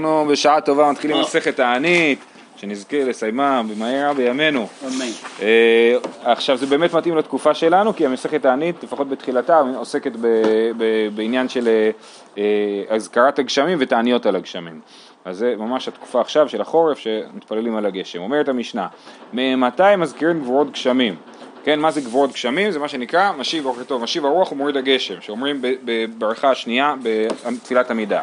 אנחנו 0.00 0.26
בשעה 0.30 0.60
טובה 0.60 0.90
מתחילים 0.90 1.20
מסכת 1.20 1.56
תענית, 1.56 2.18
שנזכה 2.56 3.04
לסיימה 3.04 3.62
במהרה 3.62 4.14
בימינו. 4.14 4.68
אמן. 4.86 5.06
אה, 5.42 5.96
עכשיו 6.24 6.56
זה 6.56 6.66
באמת 6.66 6.94
מתאים 6.94 7.16
לתקופה 7.16 7.54
שלנו, 7.54 7.96
כי 7.96 8.06
המסכת 8.06 8.42
תענית, 8.42 8.84
לפחות 8.84 9.08
בתחילתה, 9.08 9.62
עוסקת 9.76 10.12
בעניין 11.14 11.48
של 11.48 11.68
אה, 11.68 11.90
אה, 12.38 12.96
אזכרת 12.96 13.38
הגשמים 13.38 13.78
ותעניות 13.80 14.26
על 14.26 14.36
הגשמים. 14.36 14.80
אז 15.24 15.38
זה 15.38 15.54
ממש 15.58 15.88
התקופה 15.88 16.20
עכשיו 16.20 16.48
של 16.48 16.60
החורף 16.60 16.98
שמתפללים 16.98 17.76
על 17.76 17.86
הגשם. 17.86 18.18
אומרת 18.18 18.48
המשנה, 18.48 18.86
ממתי 19.32 19.82
מזכירים 19.98 20.40
גבורות 20.40 20.72
גשמים? 20.72 21.14
כן, 21.64 21.80
מה 21.80 21.90
זה 21.90 22.00
גבורות 22.00 22.32
גשמים? 22.32 22.70
זה 22.70 22.78
מה 22.78 22.88
שנקרא 22.88 23.32
משיב 23.32 23.66
טוב, 23.86 24.02
משיב 24.02 24.26
הרוח 24.26 24.52
ומוריד 24.52 24.76
הגשם, 24.76 25.20
שאומרים 25.20 25.62
בברכה 25.84 26.50
השנייה 26.50 26.94
בתפילת 27.02 27.90
עמידה. 27.90 28.22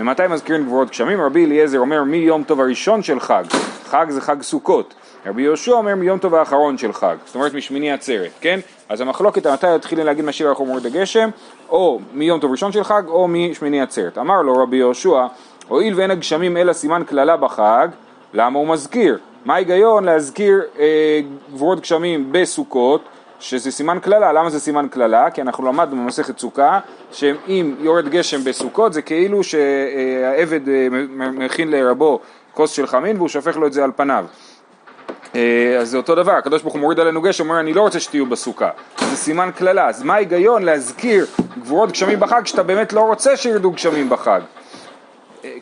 ממתי 0.00 0.22
מזכירים 0.30 0.64
גבורות 0.64 0.90
גשמים? 0.90 1.20
רבי 1.20 1.44
אליעזר 1.44 1.78
אומר 1.78 2.04
מיום 2.04 2.44
טוב 2.44 2.60
הראשון 2.60 3.02
של 3.02 3.20
חג, 3.20 3.44
חג 3.84 4.06
זה 4.08 4.20
חג 4.20 4.42
סוכות. 4.42 4.94
רבי 5.26 5.42
יהושע 5.42 5.72
אומר 5.72 5.94
מיום 5.94 6.18
טוב 6.18 6.34
האחרון 6.34 6.78
של 6.78 6.92
חג, 6.92 7.16
זאת 7.26 7.34
אומרת 7.34 7.54
משמיני 7.54 7.92
עצרת, 7.92 8.30
כן? 8.40 8.60
אז 8.88 9.00
המחלוקת 9.00 9.46
מתי 9.46 9.66
מתחילים 9.74 10.06
להגיד 10.06 10.24
משיב 10.24 10.46
הרוח 10.46 10.60
ומוריד 10.60 10.86
הגשם, 10.86 11.30
או 11.68 12.00
מיום 12.14 12.40
טוב 12.40 12.50
ראשון 12.50 12.72
של 12.72 12.84
חג, 12.84 13.02
או 13.08 13.28
משמיני 13.28 13.80
עצרת. 13.80 14.18
אמר 14.18 14.42
לו 14.42 14.62
רבי 14.62 14.76
יהושע, 14.76 15.26
הואיל 15.68 15.94
ואין 15.94 16.10
הגשמים 16.10 16.56
אלא 16.56 16.72
סימן 16.72 17.02
קללה 17.06 17.36
בחג, 17.36 17.88
למה 18.34 18.58
הוא 18.58 18.68
מזכיר? 18.68 19.18
מה 19.44 19.54
ההיגיון 19.54 20.04
להזכיר 20.04 20.62
אה, 20.78 21.20
גבורות 21.54 21.80
גשמים 21.80 22.32
בסוכות, 22.32 23.04
שזה 23.40 23.70
סימן 23.70 23.98
קללה, 23.98 24.32
למה 24.32 24.50
זה 24.50 24.60
סימן 24.60 24.88
קללה? 24.88 25.30
כי 25.30 25.42
אנחנו 25.42 25.66
למדנו 25.66 25.96
במסכת 25.96 26.38
סוכה, 26.38 26.80
שאם 27.12 27.74
יורד 27.80 28.08
גשם 28.08 28.44
בסוכות 28.44 28.92
זה 28.92 29.02
כאילו 29.02 29.44
שהעבד 29.44 30.68
אה, 30.68 30.86
מכין 31.32 31.70
לרבו 31.70 32.20
כוס 32.54 32.70
של 32.70 32.86
חמין 32.86 33.16
והוא 33.16 33.28
שופך 33.28 33.56
לו 33.56 33.66
את 33.66 33.72
זה 33.72 33.84
על 33.84 33.90
פניו. 33.96 34.24
אה, 35.34 35.76
אז 35.80 35.90
זה 35.90 35.96
אותו 35.96 36.14
דבר, 36.14 36.32
הקדוש 36.32 36.62
ברוך 36.62 36.74
הוא 36.74 36.80
מוריד 36.80 37.00
עלינו 37.00 37.22
גשם, 37.22 37.44
אומר 37.44 37.60
אני 37.60 37.72
לא 37.72 37.80
רוצה 37.80 38.00
שתהיו 38.00 38.26
בסוכה, 38.26 38.70
זה 39.10 39.16
סימן 39.16 39.50
קללה, 39.56 39.88
אז 39.88 40.02
מה 40.02 40.14
ההיגיון 40.14 40.62
להזכיר 40.62 41.26
גבורות 41.60 41.90
גשמים 41.90 42.20
בחג 42.20 42.42
כשאתה 42.44 42.62
באמת 42.62 42.92
לא 42.92 43.00
רוצה 43.00 43.36
שירדו 43.36 43.70
גשמים 43.70 44.10
בחג? 44.10 44.40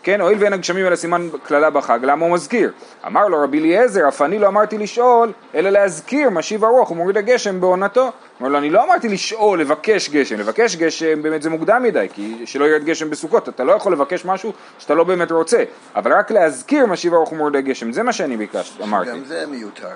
כן, 0.09 0.20
הואיל 0.20 0.39
ואין 0.41 0.53
הגשמים 0.53 0.87
אלא 0.87 0.97
סימן 0.97 1.28
קללה 1.42 1.70
בחג, 1.70 1.98
למה 2.03 2.27
הוא 2.27 2.34
מזכיר? 2.34 2.73
אמר 3.06 3.28
לו 3.28 3.42
רבי 3.42 3.59
אליעזר, 3.59 4.09
אף 4.09 4.23
אני 4.23 4.39
לא 4.39 4.47
אמרתי 4.47 4.78
לשאול, 4.78 5.33
אלא 5.55 5.70
להזכיר, 5.70 6.31
משיב 6.31 6.64
הרוח 6.64 6.91
ומוריד 6.91 7.17
הגשם 7.17 7.61
בעונתו. 7.61 8.11
אמר 8.41 8.48
לו, 8.48 8.59
אני 8.59 8.70
לא 8.70 8.84
אמרתי 8.84 9.09
לשאול, 9.09 9.61
לבקש 9.61 10.11
גשם, 10.11 10.39
לבקש 10.39 10.77
גשם 10.77 11.23
באמת 11.23 11.42
זה 11.42 11.51
מוקדם 11.51 11.83
מדי, 11.83 12.06
כי 12.14 12.42
שלא 12.45 12.64
ירד 12.64 12.84
גשם 12.84 13.11
בסוכות, 13.11 13.48
אתה 13.48 13.64
לא 13.64 13.73
יכול 13.73 13.92
לבקש 13.92 14.25
משהו 14.25 14.53
שאתה 14.79 14.95
לא 14.95 15.05
באמת 15.05 15.33
רוצה, 15.33 15.62
אבל 15.97 16.12
רק 16.12 16.31
להזכיר 16.31 16.86
משיב 16.86 17.14
הרוח 17.14 17.33
ומוריד 17.33 17.56
הגשם, 17.56 17.92
זה 17.92 18.03
מה 18.03 18.12
שאני 18.12 18.36
ביקשתי, 18.36 18.83
אמרתי. 18.83 19.11
גם 19.11 19.25
זה 19.25 19.45
מיותר. 19.51 19.89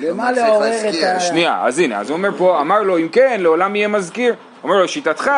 למה 0.00 0.32
לעורר. 0.32 0.88
את 0.88 1.04
ה- 1.04 1.20
שנייה, 1.20 1.60
אז 1.66 1.78
הנה, 1.78 2.00
אז 2.00 2.10
הוא 2.10 2.16
אומר 2.16 2.30
פה, 2.38 2.60
אמר 2.60 2.82
לו, 2.82 2.98
אם 2.98 3.08
כן, 3.08 3.36
לעולם 3.40 3.76
יהיה 3.76 3.88
מזכיר. 3.88 4.34
אומר 4.64 4.76
לו, 4.76 4.88
שיטתך, 4.88 5.30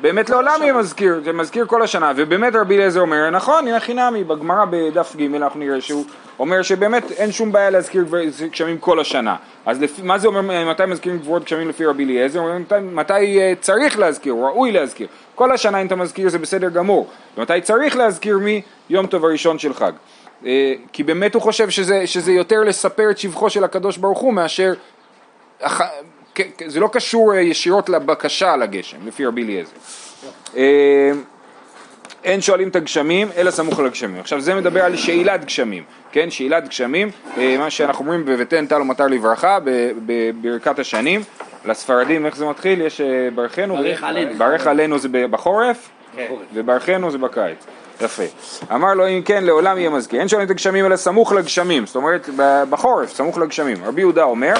באמת 0.00 0.30
לעולם 0.30 0.58
יהיה 0.60 0.72
מזכיר, 0.72 1.20
זה 1.24 1.32
מזכיר 1.32 1.66
כל 1.66 1.82
השנה, 1.82 2.12
ובאמת 2.16 2.54
רבי 2.54 2.76
אליעזר 2.76 3.00
אומר, 3.00 3.30
נכון, 3.30 3.68
הנה 3.68 3.80
חינמי, 3.80 4.24
בגמרא 4.24 4.64
בדף 4.70 5.16
ג' 5.16 5.34
אנחנו 5.34 5.60
נראה 5.60 5.80
שהוא 5.80 6.04
אומר 6.38 6.62
שבאמת 6.62 7.10
אין 7.10 7.32
שום 7.32 7.52
בעיה 7.52 7.70
להזכיר 7.70 8.04
גשמים 8.50 8.78
כל 8.78 9.00
השנה. 9.00 9.36
אז 9.66 9.82
לפי, 9.82 10.02
מה 10.02 10.18
זה 10.18 10.28
אומר, 10.28 10.64
מתי 10.70 10.86
מזכירים 10.86 11.18
גבורות 11.18 11.44
גשמים 11.44 11.68
לפי 11.68 11.86
רבי 11.86 12.04
אליעזר? 12.04 12.42
מתי, 12.42 12.74
מתי 12.92 13.40
אה, 13.40 13.52
צריך 13.60 13.98
להזכיר, 13.98 14.32
או 14.32 14.44
ראוי 14.44 14.72
להזכיר. 14.72 15.06
כל 15.34 15.52
השנה 15.52 15.80
אם 15.80 15.86
אתה 15.86 15.96
מזכיר 15.96 16.28
זה 16.28 16.38
בסדר 16.38 16.68
גמור, 16.68 17.08
ומתי 17.36 17.60
צריך 17.62 17.96
להזכיר 17.96 18.38
מיום 18.90 19.06
טוב 19.06 19.24
הראשון 19.24 19.58
של 19.58 19.74
חג. 19.74 19.92
אה, 20.46 20.72
כי 20.92 21.02
באמת 21.02 21.34
הוא 21.34 21.42
חושב 21.42 21.70
שזה, 21.70 22.06
שזה 22.06 22.32
יותר 22.32 22.60
לספר 22.60 23.10
את 23.10 23.18
שבחו 23.18 23.50
של 23.50 23.64
הקדוש 23.64 23.96
ברוך 23.96 24.18
הוא 24.18 24.32
מאשר 24.32 24.72
זה 26.66 26.80
לא 26.80 26.88
קשור 26.92 27.34
אה, 27.34 27.40
ישירות 27.40 27.88
לבקשה 27.88 28.52
על 28.52 28.62
הגשם, 28.62 28.96
לפי 29.06 29.26
רבי 29.26 29.42
אליעזר. 29.42 29.70
אה, 30.56 31.10
אין 32.24 32.40
שואלים 32.40 32.68
את 32.68 32.76
הגשמים, 32.76 33.28
אלא 33.36 33.50
סמוך 33.50 33.80
לגשמים. 33.80 34.20
עכשיו 34.20 34.40
זה 34.40 34.54
מדבר 34.54 34.84
על 34.84 34.96
שאילת 34.96 35.44
גשמים, 35.44 35.82
כן? 36.12 36.30
שאילת 36.30 36.68
גשמים, 36.68 37.10
אה, 37.38 37.56
מה 37.58 37.70
שאנחנו 37.70 38.04
אומרים 38.04 38.24
ב"ותן 38.24 38.66
טל 38.66 38.80
ומטר 38.80 39.06
לברכה", 39.06 39.58
בברכת 40.06 40.78
השנים. 40.78 41.22
לספרדים, 41.64 42.26
איך 42.26 42.36
זה 42.36 42.46
מתחיל? 42.46 42.80
יש 42.80 43.00
ברכנו? 43.34 43.76
ברך 43.76 44.02
עלינו. 44.04 44.38
ברך 44.38 44.66
עלינו 44.66 44.98
זה 44.98 45.08
ב- 45.08 45.26
בחורף, 45.26 45.88
כן. 46.16 46.26
וברכנו 46.54 47.10
זה 47.10 47.18
בקיץ. 47.18 47.58
יפה. 48.00 48.22
אמר 48.74 48.94
לו 48.94 49.08
אם 49.08 49.22
כן 49.22 49.44
לעולם 49.44 49.78
יהיה 49.78 49.90
מזכיר. 49.90 50.20
אין 50.20 50.28
שואלים 50.28 50.46
את 50.46 50.50
הגשמים 50.50 50.86
אלא 50.86 50.96
סמוך 50.96 51.32
לגשמים, 51.32 51.86
זאת 51.86 51.96
אומרת 51.96 52.28
בחורף, 52.70 53.12
סמוך 53.12 53.38
לגשמים. 53.38 53.84
רבי 53.84 54.00
יהודה 54.00 54.22
אומר, 54.22 54.54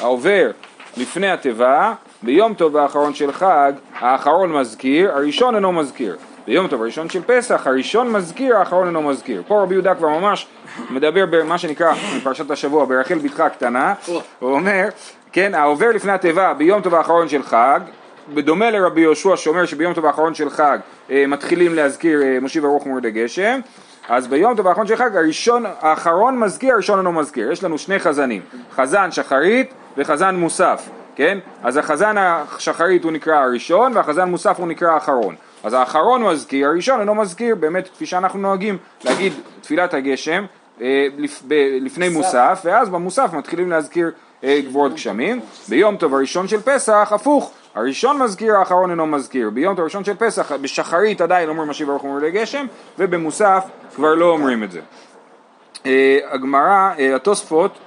העובר 0.00 0.50
לפני 0.96 1.30
התיבה, 1.30 1.94
ביום 2.22 2.54
טוב 2.54 2.76
האחרון 2.76 3.14
של 3.14 3.32
חג, 3.32 3.72
האחרון 3.98 4.52
מזכיר, 4.52 5.12
הראשון 5.12 5.54
אינו 5.54 5.72
מזכיר. 5.72 6.16
ביום 6.46 6.68
טוב 6.68 6.82
הראשון 6.82 7.10
של 7.10 7.22
פסח, 7.26 7.66
הראשון 7.66 8.12
מזכיר, 8.12 8.56
האחרון 8.56 8.86
אינו 8.86 9.02
מזכיר. 9.02 9.42
פה 9.46 9.62
רבי 9.62 9.74
יהודה 9.74 9.94
כבר 9.94 10.08
ממש 10.08 10.46
מדבר 10.90 11.24
במה 11.30 11.58
שנקרא, 11.58 11.94
בפרשת 12.16 12.50
השבוע, 12.50 12.84
ברחל 12.84 13.18
בתך 13.18 13.40
הקטנה, 13.40 13.94
הוא 14.38 14.50
אומר, 14.50 14.88
כן, 15.32 15.54
העובר 15.54 15.88
לפני 15.94 16.12
התיבה 16.12 16.54
ביום 16.54 16.82
טוב 16.82 16.94
האחרון 16.94 17.28
של 17.28 17.42
חג, 17.42 17.80
בדומה 18.34 18.70
לרבי 18.70 19.00
יהושע 19.00 19.36
שאומר 19.36 19.66
שביום 19.66 19.94
טוב 19.94 20.06
האחרון 20.06 20.34
של 20.34 20.50
חג 20.50 20.78
אה, 21.10 21.24
מתחילים 21.28 21.74
להזכיר 21.74 22.22
אה, 22.22 22.38
משיב 22.40 22.64
הרוח 22.64 22.86
ומוריד 22.86 23.06
הגשם 23.06 23.60
אז 24.08 24.26
ביום 24.26 24.56
טוב 24.56 24.66
האחרון 24.66 24.86
של 24.86 24.96
חג 24.96 25.16
הראשון, 25.16 25.64
האחרון 25.80 26.38
מזכיר, 26.38 26.74
הראשון 26.74 26.98
אינו 26.98 27.12
מזכיר 27.12 27.52
יש 27.52 27.64
לנו 27.64 27.78
שני 27.78 27.98
חזנים, 27.98 28.42
חזן 28.74 29.12
שחרית 29.12 29.74
וחזן 29.98 30.36
מוסף 30.36 30.88
כן? 31.16 31.38
אז 31.62 31.76
החזן 31.76 32.14
השחרית 32.18 33.04
הוא 33.04 33.12
נקרא 33.12 33.34
הראשון 33.34 33.96
והחזן 33.96 34.30
מוסף 34.30 34.58
הוא 34.58 34.68
נקרא 34.68 34.90
האחרון 34.90 35.34
אז 35.64 35.72
האחרון 35.72 36.22
מזכיר, 36.22 36.68
הראשון 36.68 37.00
אינו 37.00 37.14
מזכיר 37.14 37.54
באמת 37.54 37.88
כפי 37.88 38.06
שאנחנו 38.06 38.38
נוהגים 38.38 38.78
להגיד 39.04 39.32
תפילת 39.60 39.94
הגשם 39.94 40.44
אה, 40.80 41.06
לפני 41.80 42.08
מוסף 42.08 42.60
ואז 42.64 42.88
במוסף 42.88 43.32
מתחילים 43.32 43.70
להזכיר 43.70 44.10
אה, 44.44 44.60
גבורות 44.64 44.94
גשמים 44.94 45.40
ביום 45.68 45.96
טוב 45.96 46.14
הראשון 46.14 46.48
של 46.48 46.60
פסח 46.60 47.12
הפוך 47.14 47.52
הראשון 47.74 48.22
מזכיר, 48.22 48.56
האחרון 48.56 48.90
אינו 48.90 49.06
מזכיר. 49.06 49.50
ביום 49.50 49.74
טוב 49.74 49.80
הראשון 49.80 50.04
של 50.04 50.14
פסח, 50.14 50.52
בשחרית 50.52 51.20
עדיין 51.20 51.48
אומרים 51.48 51.68
משיב 51.68 51.88
ברוך 51.88 52.02
הוא 52.02 52.10
מורידי 52.10 52.30
גשם, 52.30 52.66
ובמוסף 52.98 53.64
כבר 53.94 54.14
לא 54.14 54.30
אומרים 54.30 54.62
את 54.62 54.70
זה. 54.70 54.80
אה, 55.86 56.18
הגמרא, 56.30 56.90
התוספות, 57.16 57.78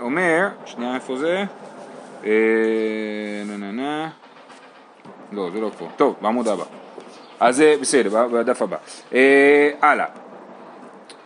אומר, 0.00 0.48
שנייה 0.64 0.94
איפה 0.94 1.16
זה? 1.16 1.44
אה, 2.24 2.30
נה 3.46 3.56
נה 3.56 3.70
נה, 3.72 4.08
לא 5.32 5.50
זה 5.52 5.60
לא 5.60 5.70
פה, 5.78 5.88
טוב 5.96 6.16
בעמוד 6.20 6.48
הבא. 6.48 6.64
אז 7.40 7.60
אה, 7.60 7.74
בסדר, 7.80 8.28
בדף 8.28 8.62
הבא. 8.62 8.76
אה, 9.14 9.70
הלאה. 9.82 10.06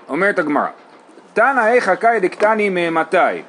אומרת 0.08 0.38
הגמרא, 0.38 0.66
תנא 1.34 1.66
איכא 1.66 1.94
קאי 1.94 2.20
דקטני 2.20 2.68
ממתי? 2.68 3.42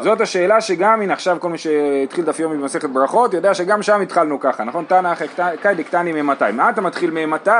זאת 0.00 0.20
השאלה 0.20 0.60
שגם, 0.60 1.02
הנה 1.02 1.12
עכשיו 1.12 1.36
כל 1.40 1.48
מי 1.48 1.58
שהתחיל 1.58 2.24
דף 2.24 2.40
יומי 2.40 2.56
במסכת 2.56 2.88
ברכות 2.90 3.34
יודע 3.34 3.54
שגם 3.54 3.82
שם 3.82 4.00
התחלנו 4.00 4.40
ככה, 4.40 4.64
נכון? 4.64 4.84
תנא 4.84 5.10
איכא 5.10 5.56
קאי 5.56 5.74
דקטני 5.74 6.22
ממתי? 6.22 6.44
מה 6.52 6.70
אתה 6.70 6.80
מתחיל 6.80 7.10
ממתי, 7.10 7.50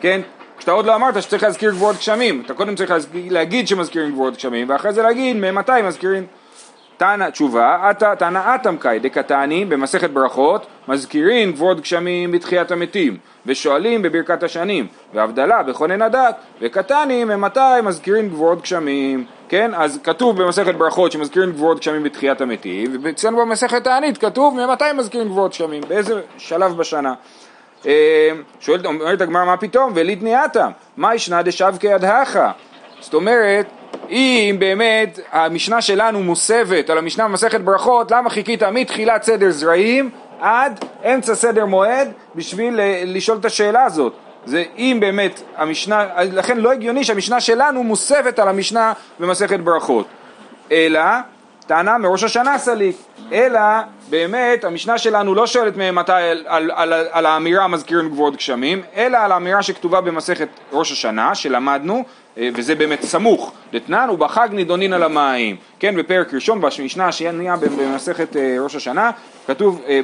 כן? 0.00 0.20
כשאתה 0.58 0.72
עוד 0.72 0.86
לא 0.86 0.94
אמרת 0.94 1.22
שצריך 1.22 1.42
להזכיר 1.42 1.70
גבורות 1.70 1.96
גשמים, 1.96 2.42
אתה 2.46 2.54
קודם 2.54 2.74
צריך 2.74 2.92
להגיד 3.14 3.68
שמזכירים 3.68 4.10
גבורות 4.12 4.36
גשמים 4.36 4.68
ואחרי 4.68 4.92
זה 4.92 5.02
להגיד 5.02 5.36
ממתי 5.36 5.82
מזכירים 5.82 6.26
תנא 6.96 7.30
תשובה, 7.30 7.90
תנא 8.18 8.54
אטם 8.54 8.76
קאי 8.76 8.98
דקתני 8.98 9.64
במסכת 9.64 10.10
ברכות, 10.10 10.66
מזכירים 10.88 11.52
גבורות 11.52 11.80
גשמים 11.80 12.32
בתחיית 12.32 12.70
המתים, 12.70 13.16
ושואלים 13.46 14.02
בברכת 14.02 14.42
השנים, 14.42 14.86
והבדלה 15.14 15.62
בכונן 15.62 16.02
הדת, 16.02 16.36
וקטני 16.60 17.24
ממתי 17.24 17.60
מזכירים 17.82 18.28
גבורות 18.28 18.62
גשמים, 18.62 19.24
כן? 19.48 19.74
אז 19.74 20.00
כתוב 20.04 20.42
במסכת 20.42 20.74
ברכות 20.74 21.12
שמזכירים 21.12 21.52
גבורות 21.52 21.80
גשמים 21.80 22.02
בתחיית 22.02 22.40
המתים, 22.40 22.96
ואצלנו 23.02 23.36
במסכת 23.36 23.84
תענית 23.84 24.18
כתוב 24.18 24.54
ממתי 24.54 24.84
מזכירים 24.94 25.28
גבורות 25.28 25.50
גשמים, 25.50 25.82
באיזה 25.88 26.20
שלב 26.38 26.76
בשנה. 26.76 27.14
אה, 27.86 28.30
שואלת, 28.60 28.86
אומרת 28.86 29.20
הגמרא 29.20 29.44
מה 29.44 29.56
פתאום, 29.56 29.92
וליתני 29.94 30.44
אטם, 30.44 30.70
מה 30.96 31.14
ישנה 31.14 31.42
דשבקי 31.42 31.92
הדהכה? 31.92 32.50
זאת 33.00 33.14
אומרת, 33.14 33.66
אם 34.10 34.56
באמת 34.58 35.18
המשנה 35.32 35.82
שלנו 35.82 36.22
מוסבת 36.22 36.90
על 36.90 36.98
המשנה 36.98 37.28
במסכת 37.28 37.60
ברכות, 37.60 38.10
למה 38.10 38.30
חיכית 38.30 38.62
מתחילת 38.62 39.22
סדר 39.22 39.50
זרעים 39.50 40.10
עד 40.40 40.84
אמצע 41.04 41.34
סדר 41.34 41.66
מועד 41.66 42.12
בשביל 42.34 42.80
אה, 42.80 43.02
לשאול 43.06 43.38
את 43.38 43.44
השאלה 43.44 43.84
הזאת? 43.84 44.12
זה 44.46 44.64
אם 44.78 44.96
באמת 45.00 45.42
המשנה, 45.56 46.06
לכן 46.32 46.58
לא 46.58 46.72
הגיוני 46.72 47.04
שהמשנה 47.04 47.40
שלנו 47.40 47.82
מוסבת 47.82 48.38
על 48.38 48.48
המשנה 48.48 48.92
במסכת 49.20 49.60
ברכות. 49.60 50.06
אלא, 50.72 51.00
טענה 51.66 51.98
מראש 51.98 52.24
השנה 52.24 52.58
סליק, 52.58 52.96
אלא 53.32 53.60
באמת 54.10 54.64
המשנה 54.64 54.98
שלנו 54.98 55.34
לא 55.34 55.46
שואלת 55.46 55.76
ממתי 55.76 56.12
על, 56.12 56.44
על, 56.46 56.70
על, 56.74 56.92
על 57.10 57.26
האמירה 57.26 57.68
מזכירים 57.68 58.08
גבוהות 58.08 58.36
גשמים, 58.36 58.82
אלא 58.96 59.18
על 59.18 59.32
האמירה 59.32 59.62
שכתובה 59.62 60.00
במסכת 60.00 60.48
ראש 60.72 60.92
השנה 60.92 61.34
שלמדנו, 61.34 62.04
וזה 62.36 62.74
באמת 62.74 63.02
סמוך, 63.02 63.52
דתנן 63.72 64.08
ובחג 64.10 64.48
נידונין 64.52 64.92
על 64.92 65.02
המים, 65.02 65.56
כן 65.78 65.96
בפרק 65.96 66.34
ראשון 66.34 66.60
במשנה 66.60 67.08
השנייה 67.08 67.56
במסכת 67.56 68.36
אה, 68.36 68.56
ראש 68.60 68.74
השנה 68.76 69.10
כתוב, 69.46 69.80
אה, 69.88 70.00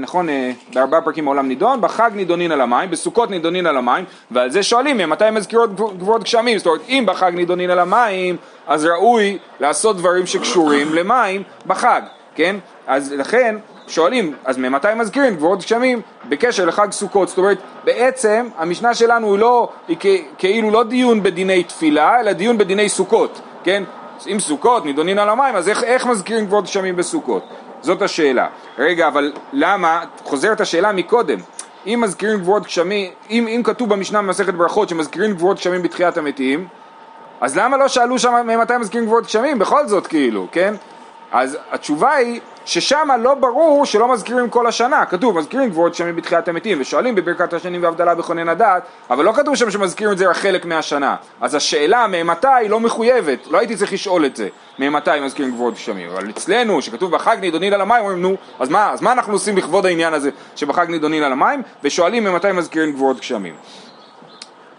נכון, 0.00 0.28
בארבעה 0.74 1.00
פרקים 1.00 1.26
העולם 1.26 1.48
נידון, 1.48 1.80
בחג 1.80 2.10
נידונין 2.14 2.52
על 2.52 2.60
המים, 2.60 2.90
בסוכות 2.90 3.30
נידונין 3.30 3.66
על 3.66 3.76
המים, 3.76 4.04
ועל 4.30 4.50
זה 4.50 4.62
שואלים 4.62 5.10
מתי 5.10 5.30
מזכירות 5.32 5.74
גבוהות 5.74 6.22
גשמים, 6.22 6.58
זאת 6.58 6.66
אומרת 6.66 6.80
אם 6.88 7.04
בחג 7.06 7.32
נידונין 7.34 7.70
על 7.70 7.78
המים 7.78 8.36
אז 8.66 8.84
ראוי 8.84 9.38
לעשות 9.60 9.96
דברים 9.96 10.26
שקשורים 10.26 10.94
למים 10.94 11.42
בחג, 11.66 12.02
כן? 12.34 12.56
אז 12.86 13.12
לכן 13.12 13.56
שואלים, 13.88 14.34
אז 14.44 14.58
ממתי 14.58 14.88
מזכירים 14.96 15.34
גבוהות 15.36 15.58
גשמים 15.58 16.00
בקשר 16.28 16.64
לחג 16.64 16.92
סוכות? 16.92 17.28
זאת 17.28 17.38
אומרת, 17.38 17.58
בעצם 17.84 18.48
המשנה 18.58 18.94
שלנו 18.94 19.32
היא 19.32 19.40
לא, 19.40 19.68
היא 19.88 19.96
כאילו 20.38 20.70
לא 20.70 20.84
דיון 20.84 21.22
בדיני 21.22 21.64
תפילה, 21.64 22.20
אלא 22.20 22.32
דיון 22.32 22.58
בדיני 22.58 22.88
סוכות, 22.88 23.40
כן? 23.64 23.82
אם 24.26 24.40
סוכות 24.40 24.84
נידונין 24.84 25.18
על 25.18 25.28
המים, 25.28 25.56
אז 25.56 25.68
איך, 25.68 25.84
איך 25.84 26.06
מזכירים 26.06 26.46
גבוהות 26.46 26.64
גשמים 26.64 26.96
בסוכות? 26.96 27.42
זאת 27.80 28.02
השאלה. 28.02 28.46
רגע, 28.78 29.08
אבל 29.08 29.32
למה, 29.52 30.04
חוזרת 30.24 30.60
השאלה 30.60 30.92
מקודם, 30.92 31.38
אם 31.86 32.00
מזכירים 32.02 32.38
גבוהות 32.38 32.64
גשמים, 32.64 33.10
אם, 33.30 33.46
אם 33.48 33.60
כתוב 33.64 33.88
במשנה 33.88 34.22
במסכת 34.22 34.54
ברכות 34.54 34.88
שמזכירים 34.88 35.34
גבוהות 35.34 35.56
גשמים 35.56 35.82
בתחיית 35.82 36.16
המתים, 36.16 36.66
אז 37.40 37.58
למה 37.58 37.76
לא 37.76 37.88
שאלו 37.88 38.18
שם 38.18 38.34
ממתי 38.44 38.76
מזכירים 38.76 39.06
גבוהות 39.06 39.24
גשמים? 39.24 39.58
בכל 39.58 39.86
זאת 39.86 40.06
כאילו, 40.06 40.46
כן? 40.52 40.74
אז 41.32 41.58
התשובה 41.70 42.14
היא 42.14 42.40
ששם 42.64 43.08
לא 43.20 43.34
ברור 43.34 43.86
שלא 43.86 44.12
מזכירים 44.12 44.50
כל 44.50 44.66
השנה, 44.66 45.04
כתוב 45.04 45.38
מזכירים 45.38 45.70
גבוהות 45.70 45.94
שמים 45.94 46.16
בתחיית 46.16 46.48
המתים 46.48 46.80
ושואלים 46.80 47.14
בברכת 47.14 47.52
השנים 47.52 47.82
והבדלה 47.82 48.14
בכונן 48.14 48.48
הדת, 48.48 48.82
אבל 49.10 49.24
לא 49.24 49.32
כתוב 49.32 49.54
שם 49.54 49.70
שמזכירים 49.70 50.12
את 50.12 50.18
זה 50.18 50.28
רק 50.28 50.36
חלק 50.36 50.64
מהשנה, 50.64 51.16
אז 51.40 51.54
השאלה 51.54 52.06
ממתי 52.06 52.68
לא 52.68 52.80
מחויבת, 52.80 53.46
לא 53.50 53.58
הייתי 53.58 53.76
צריך 53.76 53.92
לשאול 53.92 54.26
את 54.26 54.36
זה, 54.36 54.48
ממתי 54.78 55.10
מזכירים 55.22 55.52
גבוהות 55.52 55.76
שמים, 55.76 56.10
אבל 56.10 56.30
אצלנו 56.30 56.82
שכתוב 56.82 57.10
בחג 57.10 57.36
נידונין 57.40 57.72
על 57.72 57.80
המים, 57.80 58.00
אומרים 58.00 58.22
נו, 58.22 58.36
אז 58.60 58.68
מה, 58.68 58.90
אז 58.90 59.02
מה 59.02 59.12
אנחנו 59.12 59.32
עושים 59.32 59.56
לכבוד 59.56 59.86
העניין 59.86 60.14
הזה 60.14 60.30
שבחג 60.56 60.86
נידונין 60.88 61.22
על 61.22 61.32
המים, 61.32 61.62
ושואלים 61.84 62.24
ממתי 62.24 62.52
מזכירים 62.52 62.92
גבוהות 62.92 63.20
גשמים. 63.20 63.54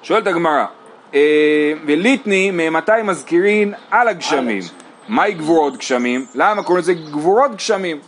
שואלת 0.04 0.28
הגמרא, 0.28 0.66
אה, 1.14 1.74
וליטני 1.86 2.52
ממתי 2.52 2.92
מזכירים 3.04 3.74
על 3.92 4.08
הגשמים 4.08 4.62
מהי 5.10 5.34
גבורות 5.34 5.78
גשמים? 5.78 6.26
למה 6.36 6.64
קוראים 6.64 6.80
לזה 6.82 6.94
גבורות 6.94 7.56
גשמים? 7.56 8.00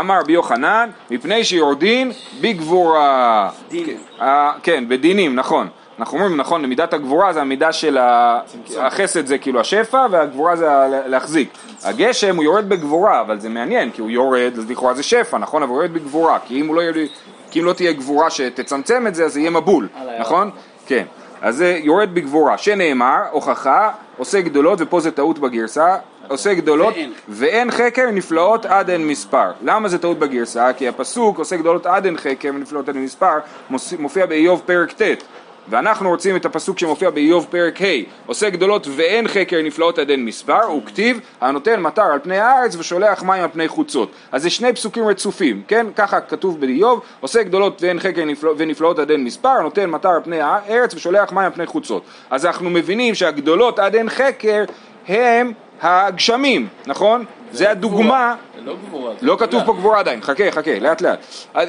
אמר 0.00 0.20
רבי 0.20 0.32
יוחנן, 0.32 0.90
מפני 1.10 1.44
שיורדין 1.44 2.12
בגבורה. 2.40 3.50
דינים. 3.68 3.96
אה, 4.20 4.52
כן, 4.62 4.84
בדינים, 4.88 5.34
נכון. 5.34 5.68
אנחנו 5.98 6.18
אומרים, 6.18 6.36
נכון, 6.36 6.64
מידת 6.66 6.92
הגבורה 6.92 7.32
זה 7.32 7.40
המידה 7.40 7.72
של 7.72 7.98
החסד 8.78 9.26
זה 9.26 9.38
כאילו 9.38 9.60
השפע 9.60 10.06
והגבורה 10.10 10.56
זה 10.56 10.68
להחזיק. 11.06 11.48
הגשם 11.84 12.36
הוא 12.36 12.44
יורד 12.44 12.68
בגבורה, 12.68 13.20
אבל 13.20 13.40
זה 13.40 13.48
מעניין, 13.48 13.90
כי 13.90 14.00
הוא 14.00 14.10
יורד, 14.10 14.52
אז 14.58 14.70
לכאורה 14.70 14.94
זה 14.94 15.02
שפע, 15.02 15.38
נכון? 15.38 15.62
אבל 15.62 15.70
הוא 15.70 15.78
יורד 15.78 15.94
בגבורה, 15.94 16.38
כי 16.46 16.60
אם, 16.60 16.74
לא, 16.74 16.80
יורד, 16.80 16.96
כי 17.50 17.60
אם 17.60 17.64
לא 17.64 17.72
תהיה 17.72 17.92
גבורה 17.92 18.30
שתצמצם 18.30 19.06
את 19.06 19.14
זה, 19.14 19.24
אז 19.24 19.32
זה 19.32 19.40
יהיה 19.40 19.50
מבול, 19.50 19.88
נכון? 20.20 20.50
כן. 20.86 21.04
אז 21.42 21.56
זה 21.56 21.78
יורד 21.82 22.14
בגבורה, 22.14 22.58
שנאמר, 22.58 23.18
הוכחה, 23.30 23.90
עושה 24.18 24.40
גדולות, 24.40 24.78
ופה 24.82 25.00
זה 25.00 25.10
טעות 25.10 25.38
בגרסה, 25.38 25.96
עושה 26.30 26.54
גדולות 26.54 26.94
ואין. 26.94 27.12
ואין 27.28 27.70
חקר 27.70 28.10
נפלאות 28.12 28.66
עד 28.66 28.90
אין 28.90 29.06
מספר. 29.06 29.50
למה 29.62 29.88
זה 29.88 29.98
טעות 29.98 30.18
בגרסה? 30.18 30.72
כי 30.72 30.88
הפסוק 30.88 31.38
עושה 31.38 31.56
גדולות 31.56 31.86
עד 31.86 32.04
אין 32.04 32.16
חקר 32.16 32.48
ונפלאות 32.54 32.88
עד 32.88 32.94
אין 32.94 33.04
מספר 33.04 33.38
מופיע 33.98 34.26
באיוב 34.26 34.62
פרק 34.66 34.92
ט' 34.92 35.22
ואנחנו 35.68 36.08
רוצים 36.08 36.36
את 36.36 36.44
הפסוק 36.44 36.78
שמופיע 36.78 37.10
באיוב 37.10 37.46
פרק 37.50 37.82
ה' 37.82 37.84
עושה 38.26 38.50
גדולות 38.50 38.86
ואין 38.96 39.28
חקר 39.28 39.62
נפלאות 39.62 39.98
עד 39.98 40.10
אין 40.10 40.24
מספר 40.24 40.62
הוא 40.62 40.82
כתיב 40.86 41.20
הנותן 41.40 41.80
מטר 41.80 42.02
על 42.02 42.18
פני 42.22 42.38
הארץ 42.38 42.76
ושולח 42.76 43.22
מים 43.22 43.42
על 43.42 43.48
פני 43.52 43.68
חוצות 43.68 44.10
אז 44.32 44.42
זה 44.42 44.50
שני 44.50 44.72
פסוקים 44.72 45.06
רצופים 45.08 45.62
כן 45.68 45.86
ככה 45.96 46.20
כתוב 46.20 46.60
באיוב 46.60 47.00
עושה 47.20 47.42
גדולות 47.42 47.82
ואין 47.82 48.00
חקר 48.00 48.24
נפלא, 48.24 48.54
ונפלאות 48.56 48.98
עד 48.98 49.10
אין 49.10 49.24
מספר 49.24 49.62
נותן 49.62 49.90
מטר 49.90 50.08
על 50.08 50.20
פני 50.24 50.40
הארץ 50.40 50.94
ושולח 50.94 51.32
מים 51.32 51.44
על 51.44 51.52
פני 51.52 51.66
חוצות 51.66 52.02
אז 52.30 52.46
אנחנו 52.46 52.70
מבינים 52.70 53.14
שהגדולות 53.14 53.78
עד 53.78 53.94
אין 53.94 54.10
חקר 54.10 54.64
הם 55.08 55.52
הגשמים, 55.82 56.68
נכון? 56.86 57.24
זה 57.52 57.70
הדוגמה, 57.70 58.34
לא, 58.64 58.74
לא 59.22 59.36
כתוב 59.38 59.64
פה 59.66 59.72
גבורה 59.72 59.98
עדיין, 59.98 60.22
חכה 60.22 60.50
חכה 60.50 60.78
לאט 60.80 61.00
לאט, 61.00 61.18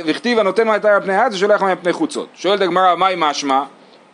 וכתיב 0.06 0.40
הנותן 0.40 0.68
מה 0.68 0.74
על 0.74 1.02
פני 1.02 1.16
הארץ 1.16 1.34
ושולח 1.34 1.62
מה 1.62 1.76
פני 1.76 1.94
חוצות, 1.94 2.28
שואלת 2.36 2.62
הגמרא 2.62 2.96
מהי 2.96 3.16
משמע? 3.18 3.64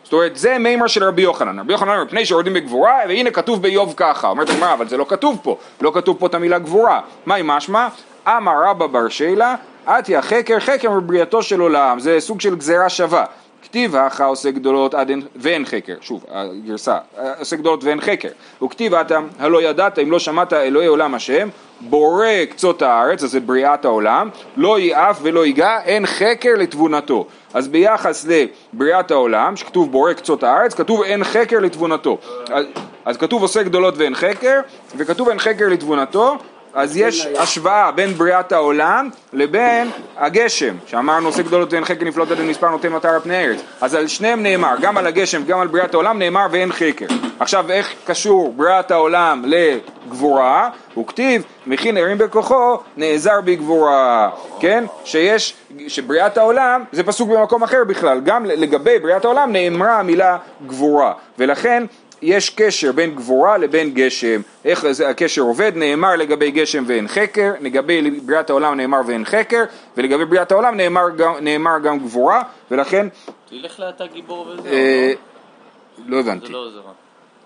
זאת 0.04 0.14
אומרת 0.14 0.38
זה 0.38 0.58
מימר 0.58 0.88
של 0.88 1.04
רבי 1.04 1.22
יוחנן, 1.22 1.60
רבי 1.60 1.74
יוחנן 1.74 1.90
אומר 1.90 2.10
פני 2.10 2.26
שיורדים 2.26 2.54
בגבורה 2.54 3.00
והנה 3.08 3.32
כתוב 3.32 3.62
באיוב 3.62 3.94
ככה, 3.98 4.28
אומרת 4.28 4.50
הגמרא 4.50 4.74
אבל 4.74 4.88
זה 4.88 4.98
לא 4.98 5.06
כתוב 5.10 5.40
פה, 5.44 5.58
לא 5.82 5.92
כתוב 5.94 6.18
פה 6.20 6.28
את 6.28 6.34
המילה 6.34 6.60
גבורה, 6.60 7.00
מהי 7.26 7.42
משמע? 7.46 7.88
אמר 8.28 8.54
רבא 8.66 8.88
בר 8.88 9.10
שילה, 9.10 9.56
עטיה 9.86 10.22
חקר 10.22 10.60
חקר 10.60 10.92
מבריאתו 10.92 11.44
של 11.44 11.60
עולם, 11.60 12.00
זה 12.00 12.20
סוג 12.20 12.42
של 12.42 12.56
גזירה 12.56 12.90
שווה 12.90 13.26
כתיב 13.70 13.96
האחה 13.96 14.26
עושה 14.26 14.52
גדולות 14.52 14.94
עד 14.94 15.10
אין, 15.10 15.22
ואין 15.36 15.66
חקר, 15.66 15.94
שוב, 16.02 16.26
הגרסה, 16.30 16.98
עושה 17.40 17.56
גדולות 17.56 17.84
ואין 17.84 18.02
חקר, 18.02 18.30
וכתיב 18.64 18.94
אתה 18.94 19.20
הלא 19.40 19.62
ידעת 19.62 20.00
אם 20.00 20.12
לא 20.12 20.20
שמעת 20.20 20.54
אלוהי 20.54 20.88
עולם 20.88 21.14
השם, 21.14 21.50
בורא 21.82 22.28
קצות 22.50 22.82
הארץ, 22.82 23.24
אז 23.24 23.32
זה 23.32 23.40
בריאת 23.40 23.86
העולם, 23.86 24.30
לא 24.58 24.80
יעף 24.80 25.20
ולא 25.22 25.46
ייגע, 25.46 25.80
אין 25.86 26.06
חקר 26.06 26.54
לתבונתו. 26.58 27.28
אז 27.54 27.68
ביחס 27.68 28.28
לבריאת 28.74 29.12
העולם, 29.12 29.56
שכתוב 29.56 29.92
בורא 29.92 30.14
קצות 30.14 30.44
הארץ, 30.44 30.74
כתוב 30.74 31.02
אין 31.02 31.24
חקר 31.24 31.60
לתבונתו. 31.60 32.18
אז, 32.52 32.66
אז 33.06 33.18
כתוב 33.18 33.42
עושה 33.42 33.64
גדולות 33.64 33.98
ואין 33.98 34.16
חקר, 34.16 34.60
וכתוב 34.98 35.30
אין 35.30 35.40
חקר 35.40 35.68
לתבונתו, 35.68 36.38
אז 36.78 36.98
יש 36.98 37.28
השוואה 37.38 37.92
בין 37.92 38.14
בריאת 38.14 38.52
העולם 38.52 39.10
לבין 39.34 39.90
הגשם, 40.18 40.76
שאמרנו 40.86 41.28
עושה 41.28 41.42
גדולות 41.44 41.74
ואין 41.74 41.86
חקר 41.86 42.06
נפלאות 42.06 42.32
עד 42.32 42.42
מספר 42.42 42.70
נותן 42.70 42.90
מטר 42.90 43.10
על 43.10 43.20
פני 43.20 43.36
הארץ, 43.36 43.60
אז 43.82 43.96
על 43.96 44.08
שניהם 44.08 44.44
נאמר, 44.44 44.76
גם 44.82 44.98
על 44.98 45.08
הגשם 45.08 45.42
וגם 45.46 45.60
על 45.60 45.68
בריאת 45.68 45.94
העולם 45.94 46.20
נאמר 46.20 46.48
ואין 46.52 46.72
חקר. 46.72 47.06
עכשיו 47.40 47.72
איך 47.72 47.94
קשור 48.06 48.54
בריאת 48.54 48.92
העולם 48.92 49.44
לגבורה? 49.46 50.70
הוא 50.94 51.08
כתיב 51.08 51.44
מכין 51.68 51.98
ערים 51.98 52.18
בכוחו 52.18 52.78
נעזר 52.98 53.42
בגבורה, 53.42 54.30
כן? 54.60 54.84
שיש, 55.06 55.54
שבריאת 55.88 56.38
העולם 56.38 56.84
זה 56.92 57.04
פסוק 57.04 57.30
במקום 57.30 57.64
אחר 57.64 57.84
בכלל, 57.84 58.20
גם 58.20 58.46
לגבי 58.46 59.00
בריאת 59.00 59.26
העולם 59.26 59.52
נאמרה 59.52 60.00
המילה 60.00 60.38
גבורה, 60.68 61.14
ולכן 61.40 61.84
יש 62.22 62.50
קשר 62.50 62.92
בין 62.92 63.16
גבורה 63.16 63.58
לבין 63.58 63.94
גשם, 63.94 64.42
איך 64.66 64.86
הקשר 65.10 65.42
עובד, 65.42 65.72
נאמר 65.76 66.16
לגבי 66.16 66.52
גשם 66.52 66.84
ואין 66.88 67.08
חקר, 67.08 67.52
לגבי 67.60 68.20
בריאת 68.20 68.50
העולם 68.50 68.76
נאמר 68.76 69.02
ואין 69.06 69.26
חקר, 69.26 69.64
ולגבי 69.98 70.26
בריאת 70.26 70.52
העולם 70.52 70.78
נאמר 70.78 71.10
גם, 71.18 71.34
נאמר 71.42 71.80
גם 71.84 72.00
גבורה, 72.00 72.42
ולכן... 72.72 73.08
תלך 73.50 73.80
לאתה 73.80 74.06
גיבור 74.14 74.48
וזה. 74.48 74.70
אה, 74.70 75.14
לא 76.06 76.20
הבנתי. 76.20 76.46
זה 76.46 76.52
לא 76.54 76.58
עוזר. 76.58 76.82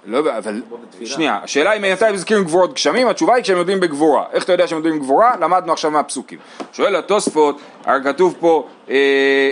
לא, 0.06 0.20
אבל 0.38 0.62
שנייה, 1.06 1.40
השאלה 1.44 1.72
היא 1.72 1.94
מתי 1.94 2.06
מזכירים 2.14 2.44
גבורות 2.44 2.74
גשמים, 2.74 3.08
התשובה 3.08 3.36
היא 3.36 3.44
כשהם 3.44 3.58
יודעים 3.58 3.80
בגבורה. 3.80 4.26
איך 4.34 4.44
אתה 4.44 4.52
יודע 4.52 4.68
שהם 4.68 4.78
יודעים 4.78 5.00
בגבורה? 5.00 5.36
למדנו 5.40 5.74
עכשיו 5.74 5.92
מהפסוקים. 5.92 6.40
שואל 6.74 6.96
התוספות, 6.96 7.60
הרי 7.86 8.04
כתוב 8.04 8.36
פה 8.40 8.68
אה, 8.90 9.52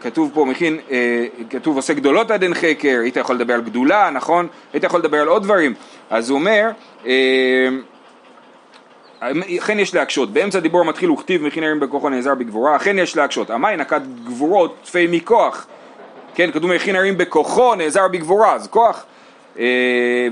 כתוב 0.00 0.30
פה 0.34 0.44
מכין, 0.44 0.78
אה, 0.90 1.24
כתוב 1.50 1.76
עושה 1.76 1.94
גדולות 1.94 2.30
עד 2.30 2.42
אין 2.42 2.54
חקר, 2.54 2.98
היית 3.02 3.16
יכול 3.16 3.36
לדבר 3.36 3.54
על 3.54 3.60
גדולה, 3.60 4.10
נכון? 4.10 4.46
היית 4.72 4.84
יכול 4.84 5.00
לדבר 5.00 5.20
על 5.20 5.28
עוד 5.28 5.42
דברים. 5.42 5.74
אז 6.10 6.30
הוא 6.30 6.38
אומר, 6.38 6.70
אה, 7.06 7.68
אכן 9.58 9.78
יש 9.78 9.94
להקשות, 9.94 10.32
באמצע 10.32 10.60
דיבור 10.60 10.84
מתחיל 10.84 11.10
וכתיב 11.10 11.42
מכין 11.42 11.64
ערים 11.64 11.80
בכוחו 11.80 12.08
נעזר 12.08 12.34
בגבורה, 12.34 12.76
אכן 12.76 12.98
יש 12.98 13.16
להקשות, 13.16 13.50
המאי 13.50 13.76
נקט 13.76 14.02
גבורות 14.24 14.76
תפי 14.84 15.06
מכוח, 15.10 15.66
כן, 16.34 16.50
כתוב 16.50 16.70
מכין 16.70 16.96
ערים 16.96 17.18
בכוחו 17.18 17.74
נעזר 17.74 18.08
בגבורה, 18.08 18.54
אז 18.54 18.68
כוח, 18.68 19.04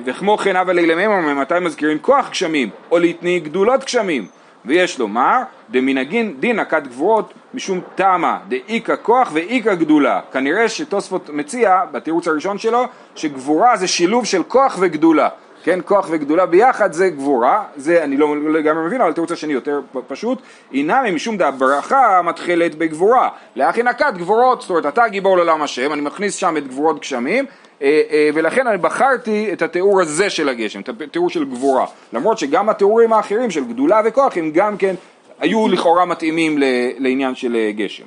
וכמו 0.05 0.39
כן 0.39 0.57
אבל 0.57 0.79
אלה 0.79 1.09
ממתי 1.09 1.55
מזכירים 1.61 1.99
כוח 1.99 2.31
גשמים, 2.31 2.71
או 2.91 2.99
להתניא 2.99 3.39
גדולות 3.39 3.85
גשמים, 3.85 4.27
ויש 4.65 4.99
לומר 4.99 5.43
דמנהגין 5.71 6.35
דין 6.41 6.61
נקט 6.61 6.83
גבורות 6.87 7.35
משום 7.55 7.81
תמה 7.95 8.39
דאיכא 8.49 8.95
כוח 9.03 9.31
ואיכא 9.33 9.75
גדולה. 9.75 10.21
כנראה 10.33 10.69
שתוספות 10.69 11.31
מציע 11.31 11.81
בתירוץ 11.93 12.29
הראשון 12.29 12.59
שלו 12.59 12.85
שגבורה 13.15 13.77
זה 13.77 13.89
שילוב 13.89 14.25
של 14.25 14.43
כוח 14.43 14.77
וגדולה. 14.81 15.29
כן, 15.67 15.81
כוח 15.85 16.07
וגדולה 16.11 16.47
ביחד 16.47 16.93
זה 16.93 17.09
גבורה, 17.09 17.65
זה 17.77 18.05
אני 18.05 18.17
לא 18.17 18.51
לגמרי 18.53 18.87
מבין, 18.87 19.01
אבל 19.01 19.11
התירוץ 19.11 19.33
השני 19.33 19.53
יותר 19.53 19.81
פשוט, 20.07 20.43
אינמי 20.73 21.11
משום 21.11 21.37
דברכה 21.37 22.23
מתחילת 22.23 22.75
בגבורה, 22.75 23.29
לאחי 23.57 23.83
נקט 23.83 24.15
גבורות, 24.17 24.61
זאת 24.61 24.71
אומרת 24.71 24.87
אתה 24.87 25.09
גיבור 25.09 25.37
לעולם 25.37 25.63
השם, 25.63 25.93
אני 25.93 26.01
מכניס 26.01 26.35
שם 26.35 26.57
את 26.57 26.69
גבורות 26.69 27.01
גשמים, 27.01 27.45
אה, 27.83 28.03
אה, 28.11 28.31
ולכן 28.35 28.67
אני 28.67 28.79
בחרתי 28.79 29.53
את 29.53 29.63
התיאור 29.63 30.01
הזה 30.01 30.31
של 30.31 30.49
הגשם, 30.49 30.81
את 30.81 30.89
התיאור 30.89 31.31
של 31.31 31.45
גבורה, 31.45 31.87
למרות 32.13 32.39
שגם 32.39 32.69
התיאורים 32.69 33.13
האחרים 33.13 33.51
של 33.51 33.65
גדולה 33.65 34.01
וכוח 34.05 34.37
הם 34.37 34.51
גם 34.51 34.77
כן 34.77 34.95
היו 35.41 35.69
לכאורה 35.69 36.05
מתאימים 36.05 36.59
לעניין 36.99 37.35
של 37.35 37.57
אה, 37.57 37.73
גשם. 37.73 38.05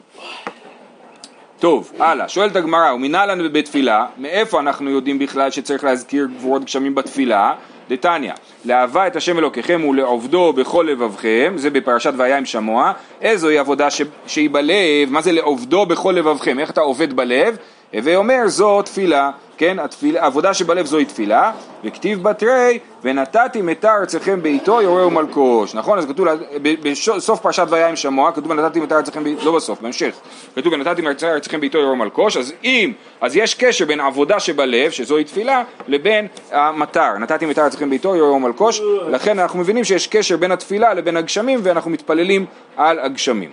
טוב, 1.60 1.92
הלאה, 2.00 2.30
שואלת 2.30 2.56
הגמרא, 2.56 2.94
ומנהלן 2.94 3.54
בתפילה, 3.54 4.06
מאיפה 4.18 4.60
אנחנו 4.60 4.90
יודעים 4.90 5.20
בכלל 5.20 5.52
שצריך 5.52 5.84
להזכיר 5.84 6.28
גבורות 6.38 6.66
גשמים 6.66 6.96
בתפילה? 6.96 7.54
דתניא, 7.90 8.34
לאהבה 8.66 9.08
את 9.08 9.16
השם 9.16 9.40
אלוקיכם 9.40 9.86
ולעובדו 9.86 10.54
בכל 10.54 10.86
לבבכם, 10.90 11.54
זה 11.56 11.70
בפרשת 11.70 12.14
והיה 12.18 12.38
עם 12.38 12.46
שמוע, 12.46 12.92
איזוהי 13.22 13.58
עבודה 13.58 13.90
ש... 13.90 14.02
שהיא 14.28 14.50
בלב, 14.50 15.10
מה 15.10 15.22
זה 15.22 15.32
לעובדו 15.32 15.86
בכל 15.86 16.12
לבבכם, 16.12 16.60
איך 16.60 16.72
אתה 16.72 16.82
עובד 16.82 17.14
בלב? 17.14 17.58
הווי 17.94 18.16
אומר 18.16 18.48
זו 18.48 18.82
תפילה, 18.82 19.32
כן, 19.58 19.80
התפילה, 19.80 20.22
העבודה 20.22 20.54
שבלב 20.54 20.86
זוהי 20.86 21.06
תפילה, 21.06 21.52
וכתיב 21.84 22.24
בתרי, 22.24 22.80
ונתתי 23.04 23.62
מתה 23.62 23.96
ארצכם 23.96 24.42
בעיתו 24.42 24.82
יורה 24.82 25.08
ומלקוש, 25.08 25.76
נכון? 25.76 25.98
אז 25.98 26.06
כתוב, 26.06 26.28
בסוף 26.62 27.40
פרשת 27.40 27.66
והיה 27.70 27.88
עם 27.88 27.96
שמוע, 27.96 28.32
כתוב 28.32 28.50
ונתתי 28.50 28.80
מתה 28.80 28.98
ארצכם 28.98 29.24
בעיתו, 29.24 29.46
לא 29.46 29.56
בסוף, 29.56 29.82
בהמשך, 29.82 30.16
כתוב 30.56 30.74
ונתתי 30.74 31.02
ארצכם 31.24 31.60
בעיתו 31.60 31.78
יורה 31.78 31.92
ומלקוש, 31.92 32.38
אז 32.38 32.54
אם, 32.64 32.94
אז 33.22 33.36
יש 33.36 33.56
קשר 33.56 33.86
בין 33.86 34.00
עבודה 34.00 34.40
שבלב, 34.40 34.92
שזוהי 34.92 35.24
תפילה, 35.24 35.64
לבין 35.88 36.28
המטר, 36.52 37.18
נתתי 37.18 37.46
מתה 37.46 37.64
ארצכם 37.64 37.90
בעיתו 37.90 38.16
יורה 38.16 38.32
ומלקוש, 38.32 38.82
לכן 39.10 39.40
אנחנו 39.40 39.60
מבינים 39.60 39.84
שיש 39.84 40.08
קשר 40.08 40.38
בין 40.38 40.52
התפילה 40.52 40.94
לבין 40.94 41.18
הגשמים, 41.18 41.60
ואנחנו 41.64 41.92
מתפללים 41.92 42.46
על 42.78 43.00
הגשמים. 43.00 43.50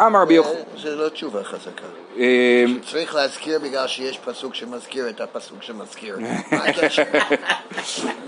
אמר 0.00 0.22
רבי 0.22 0.34
יוחנן, 0.34 0.52
זה 0.82 0.96
לא 0.96 1.08
תשובה 1.08 1.44
חזקה. 1.44 1.84
אה, 2.18 2.64
צריך 2.90 3.14
להזכיר 3.14 3.58
בגלל 3.58 3.86
שיש 3.86 4.18
פסוק 4.18 4.54
שמזכיר 4.54 5.08
את 5.08 5.20
הפסוק 5.20 5.62
שמזכיר. 5.62 6.16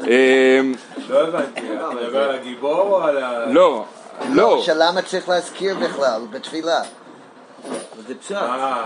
אה, 0.08 0.61
לא 1.08 1.20
הבנתי, 1.28 1.61
אתה 1.76 1.90
מדבר 1.90 2.23
על 2.28 2.35
הגיבור 2.35 2.80
או 2.80 3.02
על 3.02 3.18
ה... 3.25 3.46
לא, 3.46 3.85
לא, 4.32 4.62
שלמה 4.62 5.02
צריך 5.02 5.28
להזכיר 5.28 5.76
בכלל 5.76 6.20
בתפילה? 6.30 6.80
זה 8.08 8.14
פשט. 8.20 8.32
אה, 8.32 8.82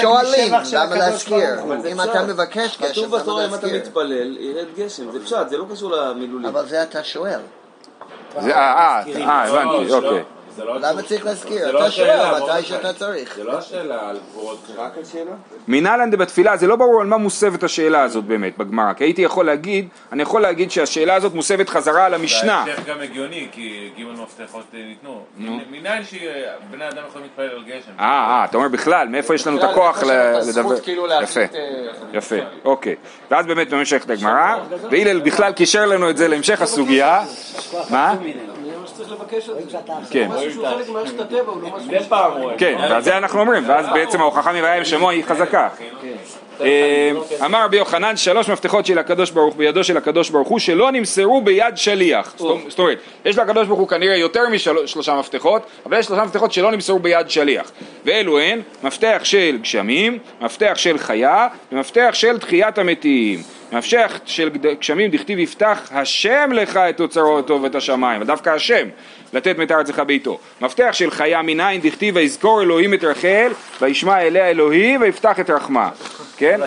שואלים 0.00 0.52
למה 0.72 0.94
להזכיר. 0.96 1.60
אם. 1.92 2.00
אתה 2.00 2.22
מבקש 2.24 2.78
גשם, 2.80 2.90
כתוב 2.92 3.16
בתורה 3.16 3.46
אם 3.46 3.54
אתה? 3.54 3.66
מתפלל, 3.66 4.36
ירד 4.40 4.66
גשם, 4.76 5.10
זה 5.12 5.24
פשט, 5.24 5.48
זה 5.48 5.56
לא 5.58 5.64
קשור 5.72 5.90
למילולים. 5.90 6.46
אבל 6.48 6.66
זה 6.68 6.82
אתה 6.82 7.04
שואל. 7.04 7.40
זה- 8.40 8.56
אה, 8.56 8.60
אה, 8.60 9.02
אה, 9.28 9.46
לא, 9.48 9.60
הבנתי, 9.60 9.90
זה 9.90 10.00
לא- 10.00 10.08
אוקיי. 10.08 10.24
זה 10.56 10.64
לא 10.64 10.80
למה. 10.80 11.02
צריך 11.02 11.24
להזכיר? 11.24 11.66
זה 11.66 11.72
לא 11.72 11.78
אתה 11.78 11.86
השאלה, 11.86 12.38
שואל 12.38 12.56
מתי. 12.56 12.66
שאתה 12.66 12.92
צריך. 12.92 13.36
זה 13.36 13.44
לא 13.44 13.58
השאלה 13.58 14.08
על 14.08 14.18
גבורות 14.30 14.58
רק 14.76 14.98
על 14.98 15.04
שאלה? 15.04 15.30
מנהלן 15.68 16.10
דבתפילה 16.10 16.56
זה 16.56 16.66
לא 16.66 16.76
ברור 16.76 17.00
על 17.00 17.06
מה 17.06 17.16
מוסבת 17.16 17.62
השאלה 17.62 18.02
הזאת 18.02 18.24
באמת 18.24 18.58
בגמרא, 18.58 18.92
כי 18.92 19.04
הייתי 19.04 19.22
יכול 19.22 19.46
להגיד, 19.46 19.88
אני 20.12 20.22
יכול 20.22 20.42
להגיד 20.42 20.70
שהשאלה 20.70 21.14
הזאת 21.14 21.34
מוסבת 21.34 21.68
חזרה 21.68 22.04
על 22.04 22.14
המשנה. 22.14 22.54
ההמשך 22.54 22.86
גם 22.86 23.00
הגיוני, 23.00 23.48
כי 23.52 23.90
ג' 23.98 24.02
מפתחות 24.22 24.64
אה, 24.74 24.78
ניתנו. 24.88 25.24
מניין 25.70 26.04
שבני 26.04 26.88
אדם 26.88 27.02
יכולים 27.08 27.26
להתפלל 27.26 27.50
על 27.50 27.64
גשם. 27.64 27.90
אה, 28.00 28.04
אה, 28.04 28.44
אתה 28.44 28.56
אומר 28.56 28.68
בכלל, 28.68 29.08
מאיפה 29.08 29.34
יש 29.34 29.46
לנו 29.46 29.58
את 29.58 29.64
הכוח 29.64 30.02
את 30.02 30.06
לדבר? 30.48 30.80
כאילו 30.80 31.06
יפה, 31.22 31.40
אה, 31.40 31.46
יפה, 32.12 32.36
אוקיי. 32.64 32.94
ואז 33.30 33.46
באמת 33.46 33.72
נמשכת 33.72 34.10
הגמרא, 34.10 34.56
והלל 34.90 35.20
בכלל 35.20 35.52
קישר 35.52 35.86
לנו 35.86 36.10
את 36.10 36.16
זה 36.16 36.28
להמשך 36.28 36.62
הסוגיה. 36.62 37.24
מה? 37.90 38.14
שצריך 38.94 39.12
לבקש 39.12 39.48
את 39.48 39.70
זה. 39.70 39.78
כן. 40.10 40.28
משהו 40.30 40.52
שהוא 40.52 40.68
חלק 40.68 40.88
ממערכת 40.88 41.20
הטבע, 41.20 41.52
הוא 41.52 41.62
לא 41.62 41.68
משהו... 41.76 41.88
מדי 41.88 42.04
פעם 42.08 42.32
רואה. 42.32 42.58
כן, 42.58 42.76
ועל 42.80 43.02
זה 43.02 43.16
אנחנו 43.16 43.40
אומרים, 43.40 43.68
ואז 43.68 43.86
בעצם 43.94 44.20
ההוכחה 44.20 44.52
מראיה 44.52 44.74
עם 44.74 44.84
שמוע 44.84 45.12
היא 45.12 45.24
חזקה. 45.24 45.68
אה, 46.60 47.10
אמר 47.44 47.64
רבי 47.64 47.76
יוחנן 47.76 48.16
שלוש 48.16 48.48
מפתחות 48.48 48.86
של 48.86 48.98
הקדוש 48.98 49.30
ברוך 49.30 49.56
בידו 49.56 49.84
של 49.84 49.96
הקדוש 49.96 50.30
ברוך 50.30 50.48
הוא 50.48 50.58
שלא 50.58 50.92
נמסרו 50.92 51.40
ביד 51.40 51.76
שליח 51.76 52.34
זאת 52.38 52.78
אומרת 52.78 52.98
יש 53.24 53.38
לקדוש 53.38 53.66
ברוך 53.66 53.80
הוא 53.80 53.88
כנראה 53.88 54.16
יותר 54.16 54.42
משלושה 54.84 55.14
מפתחות 55.14 55.62
אבל 55.86 55.98
יש 55.98 56.06
שלושה 56.06 56.24
מפתחות 56.24 56.52
שלא 56.52 56.72
נמסרו 56.72 56.98
ביד 56.98 57.30
שליח 57.30 57.72
ואלו 58.04 58.38
הן 58.38 58.60
מפתח 58.82 59.20
של 59.24 59.58
גשמים 59.62 60.18
מפתח 60.40 60.72
של 60.76 60.98
חיה 60.98 61.48
ומפתח 61.72 62.10
של 62.12 62.38
תחיית 62.38 62.78
המתים 62.78 63.42
מפתח 63.72 64.20
של 64.26 64.48
גשמים 64.80 65.10
דכתיב 65.10 65.38
יפתח 65.38 65.88
השם 65.92 66.50
לך 66.52 66.76
את 66.76 67.00
אוצרותו 67.00 67.62
ואת 67.62 67.74
השמיים 67.74 68.22
דווקא 68.22 68.50
השם 68.50 68.88
לתת 69.34 69.58
מתי 69.58 69.74
ארצך 69.74 70.02
בעיתו. 70.06 70.38
מפתח 70.60 70.88
של 70.92 71.10
חיה 71.10 71.42
מנין 71.42 71.80
דכתיב 71.80 72.16
ויזכור 72.16 72.62
אלוהים 72.62 72.94
את 72.94 73.04
רחל 73.04 73.52
וישמע 73.80 74.20
אליה 74.20 74.50
אלוהים 74.50 75.00
ויפתח 75.00 75.40
את 75.40 75.50
רחמה. 75.50 75.90
כן? 76.36 76.60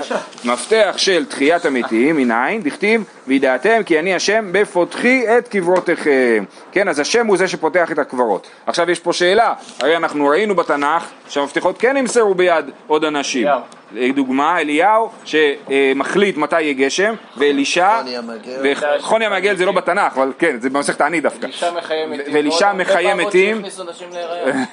מפתח 0.46 0.94
של 0.98 1.26
תחיית 1.26 1.66
המתים 1.66 2.18
מנין 2.18 2.62
דכתיב 2.62 3.04
וידעתם 3.28 3.84
כי 3.86 4.00
אני 4.00 4.16
השם 4.16 4.50
בפותחי 4.52 5.38
את 5.38 5.48
קברותיכם. 5.48 6.44
כן? 6.72 6.88
אז 6.88 7.00
השם 7.00 7.28
הוא 7.28 7.38
זה 7.38 7.48
שפותח 7.48 7.92
את 7.92 8.00
הקברות. 8.00 8.48
עכשיו 8.66 8.92
יש 8.92 9.00
פה 9.00 9.14
שאלה, 9.14 9.54
הרי 9.80 9.98
אנחנו 9.98 10.28
ראינו 10.28 10.56
בתנ"ך 10.56 11.04
שהמפתחות 11.30 11.78
כן 11.78 11.98
נמסרו 11.98 12.36
ביד 12.36 12.66
עוד 12.88 13.04
אנשים. 13.04 13.48
לדוגמה 13.92 14.60
אליהו 14.60 15.10
שמחליט 15.26 16.38
מתי 16.38 16.62
יהיה 16.62 16.74
גשם 16.74 17.14
ואלישע 17.38 17.98
חוני 17.98 18.18
המעגל. 18.18 18.74
וחוני 19.00 19.26
המעגל 19.26 19.56
זה 19.56 19.66
לא 19.66 19.72
בתנ"ך 19.72 20.14
אבל 20.18 20.34
כן 20.40 20.60
זה 20.60 20.70
במסכת 20.70 21.02
העני 21.02 21.22
דווקא 21.22 21.46
אלישע 21.46 21.72
מחיה 21.72 22.08
מתים. 22.08 22.34
ואלישע 22.34 22.74
פעמות 22.86 23.28
מתים. 23.28 23.56
שהכניסו 23.56 23.84
נשים 23.84 24.08
להיריון. 24.12 24.64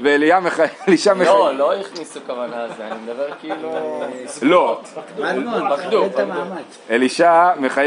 ואליה 0.00 0.40
מחיה, 0.46 0.66
אלישע 0.88 1.14
מחיה, 1.14 1.32
לא, 1.32 1.54
לא 1.54 1.74
הכניסו 1.74 2.20
כוונה 2.26 2.66
לזה, 2.66 2.86
אני 2.86 3.00
מדבר 3.04 3.28
כאילו... 3.40 4.00
לא, 4.42 4.80
מדמון, 5.18 5.76
פחדו, 5.76 6.04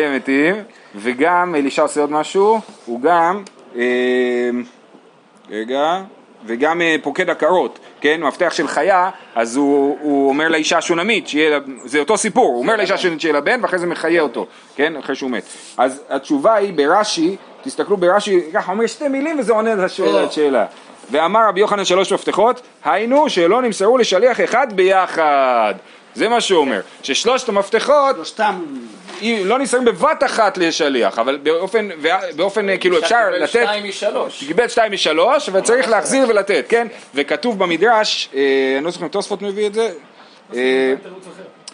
תכבד 0.07 0.23
את 0.23 0.29
המעמד. 0.29 0.45
אלישע 0.45 0.53
מחיה 0.53 0.53
מתים, 0.55 0.63
וגם 0.95 1.55
אלישע 1.55 1.81
עושה 1.81 2.01
עוד 2.01 2.11
משהו, 2.11 2.59
הוא 2.85 3.01
גם, 3.01 3.43
אה, 3.75 4.49
רגע, 5.49 6.01
וגם 6.45 6.81
אה, 6.81 6.95
פוקד 7.01 7.29
עקרות, 7.29 7.79
כן, 8.01 8.23
מפתח 8.23 8.53
של 8.53 8.67
חיה, 8.67 9.09
אז 9.35 9.55
הוא, 9.55 9.97
הוא 10.01 10.29
אומר 10.29 10.47
לאישה 10.47 10.77
השונמית, 10.77 11.27
שיהיה 11.27 11.59
זה 11.85 11.99
אותו 11.99 12.17
סיפור, 12.17 12.45
הוא 12.45 12.59
אומר 12.59 12.75
לאישה 12.75 12.93
השונמית 12.93 13.21
שיהיה 13.21 13.33
לה 13.33 13.41
בן, 13.41 13.59
ואחרי 13.61 13.79
זה 13.79 13.87
מחיה 13.87 14.21
אותו, 14.21 14.47
כן, 14.75 14.97
אחרי 14.97 15.15
שהוא 15.15 15.31
מת. 15.31 15.43
אז 15.77 16.01
התשובה 16.09 16.55
היא 16.55 16.73
ברש"י, 16.73 17.35
תסתכלו 17.63 17.97
ברש"י, 17.97 18.41
ככה 18.53 18.71
אומר 18.71 18.87
שתי 18.87 19.07
מילים 19.07 19.39
וזה 19.39 19.53
עונה 19.53 19.75
לשאלה. 19.75 20.25
לשאלה. 20.25 20.65
ואמר 21.11 21.47
רבי 21.49 21.59
יוחנן 21.59 21.85
שלוש 21.85 22.13
מפתחות, 22.13 22.61
היינו 22.83 23.29
שלא 23.29 23.61
נמסרו 23.61 23.97
לשליח 23.97 24.41
אחד 24.41 24.73
ביחד. 24.73 25.73
זה 26.15 26.29
מה 26.29 26.41
שהוא 26.41 26.59
אומר, 26.59 26.81
ששלושת 27.03 27.49
המפתחות 27.49 28.15
שלושתם, 28.15 28.55
לא 29.21 29.59
נמסרים 29.59 29.85
בבת 29.85 30.23
אחת 30.23 30.57
לשליח, 30.57 31.19
אבל 31.19 31.37
באופן, 31.37 31.89
באופן 32.35 32.69
אה, 32.69 32.77
כאילו 32.77 32.99
אפשר 32.99 33.17
קיבל 33.25 33.43
לתת, 33.43 33.49
שתיים 33.49 33.89
משלוש. 33.89 34.43
קיבל 34.47 34.67
שתיים 34.67 34.91
משלוש 34.91 35.49
וצריך 35.53 35.89
להחזיר 35.89 36.29
ולתת, 36.29 36.65
כן? 36.69 36.87
וכתוב 37.15 37.59
במדרש, 37.59 38.29
אה, 38.35 38.41
אני 38.77 38.85
לא 38.85 38.91
זוכר 38.91 39.05
אם 39.05 39.09
תוספות 39.09 39.41
מביא 39.41 39.67
את 39.67 39.73
זה, 39.73 39.91
אה, 40.53 40.93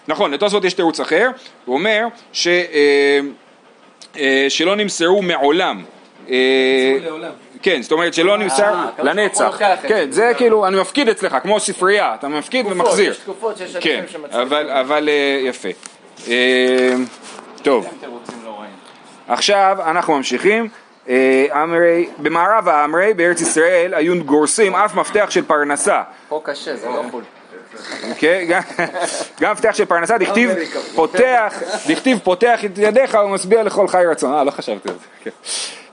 נכון, 0.07 0.31
לתוספות 0.31 0.63
יש 0.63 0.73
תירוץ 0.73 0.99
אחר, 0.99 1.29
הוא 1.65 1.75
אומר 1.75 2.05
ש, 2.33 2.47
אה, 2.47 3.19
אה, 4.17 4.45
שלא 4.49 4.75
נמסרו 4.75 5.21
מעולם. 5.21 5.83
כן, 7.61 7.81
זאת 7.81 7.91
אומרת 7.91 8.13
שלא 8.13 8.37
נמסר 8.37 8.73
לנצח, 9.03 9.59
כן, 9.87 10.11
זה. 10.11 10.31
כאילו, 10.37 10.67
אני 10.67 10.81
מפקיד 10.81 11.09
אצלך, 11.09 11.37
כמו 11.43 11.59
ספרייה, 11.59 12.15
אתה 12.15 12.27
מפקיד 12.27 12.65
ומחזיר, 12.65 13.11
יש 13.11 13.17
תקופות 13.17 13.57
שיש 13.57 13.77
כן, 13.77 13.99
אנשים 14.01 14.13
שמצליחים. 14.13 14.41
אבל, 14.41 14.69
אבל 14.69 15.09
יפה. 15.43 15.69
אה, 16.27 16.93
טוב. 17.61 17.87
לא. 18.45 18.61
עכשיו 19.27 19.77
אנחנו 19.85 20.17
ממשיכים. 20.17 20.67
אה, 21.09 21.45
אמרי, 21.63 22.09
במערב 22.17 22.67
האמרי 22.67 23.13
בארץ 23.13 23.41
ישראל 23.41 23.93
היו 23.93 24.23
גורסים 24.23 24.75
אף 24.75 24.95
מפתח 24.95 25.27
של 25.29 25.45
פרנסה. 25.45 26.01
פה 26.29 26.41
קשה, 26.43 26.75
זה 26.75 26.87
לא 26.87 27.03
חו"ל. 27.11 27.23
אוקיי? 28.09 28.45
גם- 29.39 29.51
מפתח 29.51 29.71
של 29.73 29.85
פרנסה, 29.85 30.17
דכתיב 30.17 30.51
פותח, 30.95 31.53
דכתיב 31.87 32.19
פותח 32.23 32.65
את 32.65 32.77
ידיך 32.77 33.17
ומשביע 33.25 33.63
לכל 33.63 33.87
חי 33.87 34.03
רצון. 34.11 34.33
אה, 34.33 34.43
לא 34.43 34.51
חשבתי 34.51 34.89
על 34.89 34.95
זה. 34.95 35.05
כן. 35.23 35.29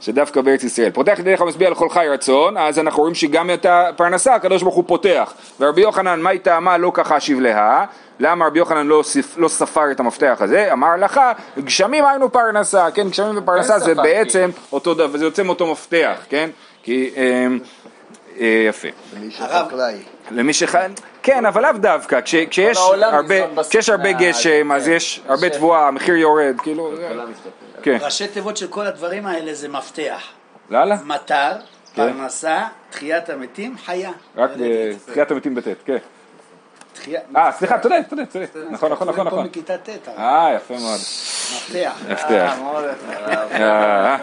שדווקא 0.00 0.40
בארץ 0.40 0.64
ישראל. 0.64 0.90
פותח 0.90 1.14
את 1.14 1.18
ידיך 1.18 1.40
ומשביע 1.40 1.70
לכל 1.70 1.88
חי 1.88 2.06
רצון, 2.10 2.56
אז 2.56 2.78
אנחנו 2.78 3.00
רואים 3.00 3.14
שגם 3.14 3.50
את 3.50 3.66
הפרנסה 3.68 4.34
הקדוש 4.34 4.62
ברוך 4.62 4.74
הוא 4.74 4.84
פותח. 4.86 5.32
ורבי 5.60 5.80
יוחנן, 5.80 6.20
מה 6.20 6.30
היא 6.30 6.40
טעמה 6.40 6.78
לא 6.78 6.90
ככה 6.94 7.16
אשיב 7.16 7.40
לה? 7.40 7.84
למה 8.20 8.46
רבי 8.46 8.58
יוחנן 8.58 8.86
לא, 8.86 9.02
ספ- 9.06 9.36
לא 9.36 9.48
ספר 9.48 9.90
את 9.90 10.00
המפתח 10.00 10.36
הזה? 10.40 10.72
אמר 10.72 10.96
לך, 10.96 11.20
גשמים 11.58 12.04
היינו 12.04 12.32
פרנסה, 12.32 12.90
כן, 12.90 13.08
גשמים 13.08 13.38
ופרנסה 13.38 13.78
זה 13.78 13.84
ספרתי. 13.84 14.02
בעצם 14.08 14.50
אותו 14.72 14.94
דבר, 14.94 15.18
זה 15.18 15.24
יוצא 15.24 15.42
מאותו 15.42 15.72
מפתח, 15.72 16.18
כן? 16.28 16.50
כי, 16.82 17.10
אה, 17.16 17.46
אה, 18.40 18.64
יפה. 18.68 18.88
מי 19.20 19.30
שחקלאי. 19.30 19.94
למי 20.30 20.52
שח... 20.52 20.74
כן, 21.22 21.46
אבל 21.46 21.62
לאו 21.62 21.72
דווקא, 21.72 22.20
כש, 22.24 22.34
כשיש, 22.34 22.78
הרבה, 23.02 23.34
כשיש 23.68 23.88
הרבה 23.88 24.04
בסכנה, 24.12 24.28
גשם, 24.28 24.72
אז 24.72 24.84
כן. 24.86 24.90
יש 24.92 25.20
הרבה 25.28 25.50
תבואה, 25.50 25.88
המחיר 25.88 26.16
יורד, 26.16 26.54
כאילו, 26.62 26.96
זה- 26.96 27.08
כן, 27.82 27.98
ראשי 28.00 28.28
תיבות 28.28 28.56
של 28.56 28.66
כל 28.68 28.86
הדברים 28.86 29.26
האלה 29.26 29.54
זה 29.54 29.68
מפתח. 29.68 30.22
לאללה? 30.70 30.96
מטר, 31.04 31.52
כן. 31.94 32.12
פרנסה, 32.12 32.58
תחיית 32.90 33.30
המתים, 33.30 33.76
חיה. 33.86 34.10
רק 34.36 34.50
בתחיית 35.06 35.30
המתים 35.30 35.54
בט', 35.54 35.64
כן. 35.84 35.96
אה, 37.36 37.52
סליחה, 37.52 37.78
צודק, 37.78 38.00
צודק, 38.10 38.24
צודק, 38.32 38.46
נכון, 38.70 38.92
נכון, 38.92 39.08
נכון, 39.08 39.24
פה 39.24 39.30
נכון. 39.30 39.44
מכיתה 39.46 39.76
ט', 39.78 39.88
אה, 40.18 40.52
יפה 40.56 40.74
מאוד. 40.74 40.98
מפתח. 41.56 41.92
מפתח. 42.12 42.54
מאוד 42.62 42.84
יפה. 42.84 43.32
אה, 43.64 44.16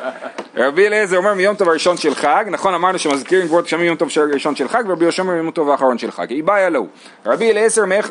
רבי 0.58 0.88
אליעזר 0.88 1.18
אומר 1.18 1.34
מיום 1.34 1.56
טוב 1.56 1.70
הראשון 1.70 1.98
של 1.98 2.16
חג, 2.16 2.46
נכון 2.52 2.74
אמרנו 2.74 3.00
שמזכירים 3.00 3.46
גבורת 3.46 3.66
גשמים 3.66 3.86
יום 3.86 3.96
טוב 3.96 4.10
של- 4.10 4.32
ראשון 4.34 4.56
של 4.56 4.68
חג, 4.68 4.84
ורבי 4.88 5.04
יהושע 5.06 5.22
אומר 5.24 5.34
יום 5.34 5.52
טוב 5.52 5.70
האחרון 5.70 5.98
של 5.98 6.12
חג, 6.12 6.32
איבאיה 6.32 6.70
לו. 6.70 6.88
רבי 7.26 7.52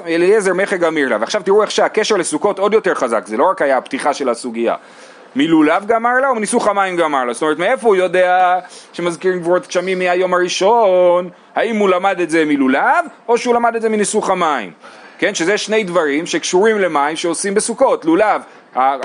אליעזר 0.06 0.54
מחג 0.54 0.84
אמיר 0.84 1.08
לה, 1.08 1.16
ועכשיו 1.20 1.42
תראו 1.42 1.62
איך 1.62 1.70
שהקשר 1.70 2.16
לסוכות 2.16 2.58
עוד 2.58 2.72
יותר 2.74 2.94
חזק, 2.94 3.26
זה 3.26 3.36
לא 3.36 3.50
רק 3.50 3.62
היה 3.62 3.76
הפתיחה 3.78 4.14
של 4.14 4.28
הסוגיה. 4.28 4.74
מלולב 5.36 5.86
גמר 5.86 6.20
לה 6.20 6.30
ומניסוך 6.30 6.68
המים 6.68 6.96
גמר 6.96 7.24
לה, 7.24 7.32
זאת 7.32 7.42
אומרת 7.42 7.58
מאיפה 7.58 7.88
הוא 7.88 7.96
יודע 7.96 8.58
שמזכירים 8.92 9.40
גבורת 9.40 9.66
גשמים 9.68 9.98
מהיום 9.98 10.34
הראשון, 10.34 11.30
האם 11.54 11.76
הוא 11.76 11.88
למד 11.88 12.20
את 12.20 12.30
זה 12.30 12.44
מלולב 12.44 13.04
או 13.28 13.38
שהוא 13.38 13.54
למד 13.54 13.76
את 13.76 13.82
זה 13.82 13.88
מניסוך 13.88 14.30
המים, 14.30 14.72
כן, 15.18 15.34
שזה 15.34 15.58
שני 15.58 15.84
דברים 15.84 16.26
שקשורים 16.26 16.78
למים 16.78 17.16
שעושים 17.16 17.54
בסוכות, 17.54 18.04
לולב, 18.04 18.42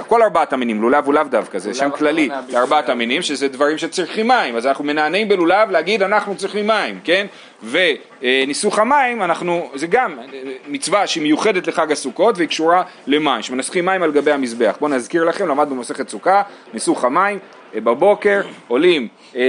כל 0.07 0.21
ארבעת 0.21 0.53
המינים, 0.53 0.81
לולב 0.81 1.05
הוא 1.05 1.13
לאו 1.13 1.23
דווקא, 1.23 1.59
זה 1.59 1.73
שם 1.73 1.89
כללי 1.91 2.29
לארבעת 2.49 2.89
המינים, 2.89 3.21
שזה 3.21 3.47
דברים 3.47 3.77
שצריכים 3.77 4.27
מים, 4.27 4.55
אז 4.55 4.67
אנחנו 4.67 4.83
מנענעים 4.83 5.29
בלולב 5.29 5.71
להגיד 5.71 6.03
אנחנו 6.03 6.35
צריכים 6.35 6.67
מים, 6.67 6.99
כן? 7.03 7.27
וניסוך 7.63 8.79
המים, 8.79 9.23
אנחנו, 9.23 9.69
זה 9.75 9.87
גם 9.87 10.19
אה, 10.19 10.25
מצווה 10.67 11.07
שהיא 11.07 11.23
מיוחדת 11.23 11.67
לחג 11.67 11.91
הסוכות 11.91 12.37
והיא 12.37 12.47
קשורה 12.47 12.83
למים, 13.07 13.41
שמנסחים 13.41 13.85
מים 13.85 14.03
על 14.03 14.11
גבי 14.11 14.31
המזבח. 14.31 14.77
בואו 14.79 14.91
נזכיר 14.91 15.23
לכם, 15.23 15.47
למדנו 15.47 15.75
במסכת 15.75 16.09
סוכה, 16.09 16.41
ניסוך 16.73 17.03
המים, 17.03 17.39
אה, 17.75 17.81
בבוקר 17.81 18.41
עולים 18.67 19.07
אה, 19.35 19.41
אה, 19.41 19.45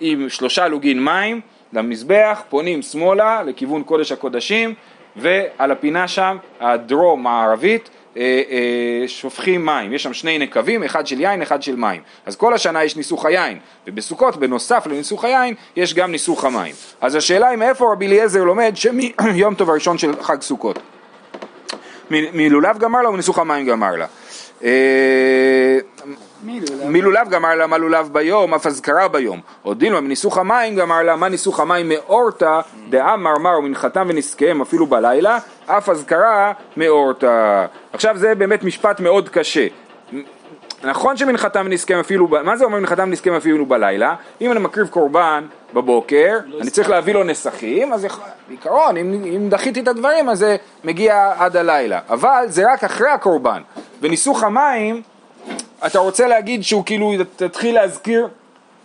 עם 0.00 0.28
שלושה 0.28 0.68
לוגין 0.68 1.04
מים 1.04 1.40
למזבח, 1.72 2.42
פונים 2.48 2.82
שמאלה 2.82 3.42
לכיוון 3.42 3.82
קודש 3.82 4.12
הקודשים 4.12 4.74
ועל 5.16 5.70
הפינה 5.70 6.08
שם, 6.08 6.36
הדרום 6.60 7.22
מערבית, 7.22 7.88
אה, 7.88 8.01
שופכים 9.06 9.66
מים, 9.66 9.92
יש 9.92 10.02
שם 10.02 10.12
שני 10.12 10.38
נקבים, 10.38 10.82
אחד 10.82 11.06
של 11.06 11.20
יין, 11.20 11.42
אחד 11.42 11.62
של 11.62 11.76
מים. 11.76 12.00
אז 12.26 12.36
כל 12.36 12.54
השנה 12.54 12.84
יש 12.84 12.96
ניסוך 12.96 13.26
היין, 13.26 13.58
ובסוכות 13.86 14.36
בנוסף 14.36 14.86
לניסוך 14.86 15.24
היין 15.24 15.54
יש 15.76 15.94
גם 15.94 16.12
ניסוך 16.12 16.44
המים. 16.44 16.74
אז 17.00 17.14
השאלה 17.14 17.48
היא 17.48 17.58
מאיפה 17.58 17.92
רבי 17.92 18.06
אליעזר 18.06 18.44
לומד 18.44 18.72
שמיום 18.74 19.54
טוב 19.54 19.70
הראשון 19.70 19.98
של 19.98 20.22
חג 20.22 20.40
סוכות. 20.40 20.78
מלולב 22.10 22.78
גמר 22.78 23.02
לה 23.02 23.08
ומניסוך 23.08 23.38
המים 23.38 23.66
גמר 23.66 23.96
לה. 23.96 24.06
מלולב 26.86 27.28
גמר 27.28 27.54
לה 27.54 27.66
מה 27.66 27.78
לולב 27.78 28.08
ביום, 28.12 28.54
אף 28.54 28.66
אזכרה 28.66 29.08
ביום. 29.08 29.40
עוד 29.62 29.78
דילמה 29.78 30.00
מניסוך 30.00 30.38
המים 30.38 30.76
גמר 30.76 31.02
לה 31.02 31.16
מה 31.16 31.28
ניסוך 31.28 31.60
המים 31.60 31.88
מאורתא 31.88 32.60
דאמר 32.90 33.38
מר 33.38 33.58
ומנחתם 33.58 34.06
ונזקיהם 34.08 34.60
אפילו 34.60 34.86
בלילה, 34.86 35.38
אף 35.66 35.88
אזכרה 35.88 36.52
מאורתא. 36.76 37.66
עכשיו 37.92 38.16
זה 38.18 38.34
באמת 38.34 38.64
משפט 38.64 39.00
מאוד 39.00 39.28
קשה. 39.28 39.66
נכון 40.84 41.16
שמנחתם 41.16 41.62
ונזקיהם 41.66 42.00
אפילו, 42.00 42.28
מה 42.28 42.56
זה 42.56 42.64
אומר 42.64 42.78
מנחתם 42.78 43.02
ונזקיהם 43.02 43.36
אפילו 43.36 43.66
בלילה? 43.66 44.14
אם 44.40 44.52
אני 44.52 44.60
מקריב 44.60 44.88
קורבן 44.88 45.44
בבוקר, 45.74 46.38
אני 46.60 46.70
צריך 46.70 46.90
להביא 46.90 47.14
לו 47.14 47.24
נסכים, 47.24 47.92
אז 47.92 48.06
בעיקרון, 48.48 48.96
אם, 48.96 49.24
אם 49.24 49.48
דחיתי 49.50 49.80
את 49.80 49.88
הדברים, 49.88 50.28
אז 50.28 50.38
זה 50.38 50.56
מגיע 50.84 51.32
עד 51.38 51.56
הלילה. 51.56 52.00
אבל 52.08 52.44
זה 52.46 52.72
רק 52.72 52.84
אחרי 52.84 53.10
הקורבן. 53.10 53.62
וניסוך 54.02 54.42
המים, 54.42 55.02
אתה 55.86 55.98
רוצה 55.98 56.26
להגיד 56.26 56.62
שהוא 56.64 56.84
כאילו 56.84 57.12
תתחיל 57.36 57.74
להזכיר, 57.74 58.28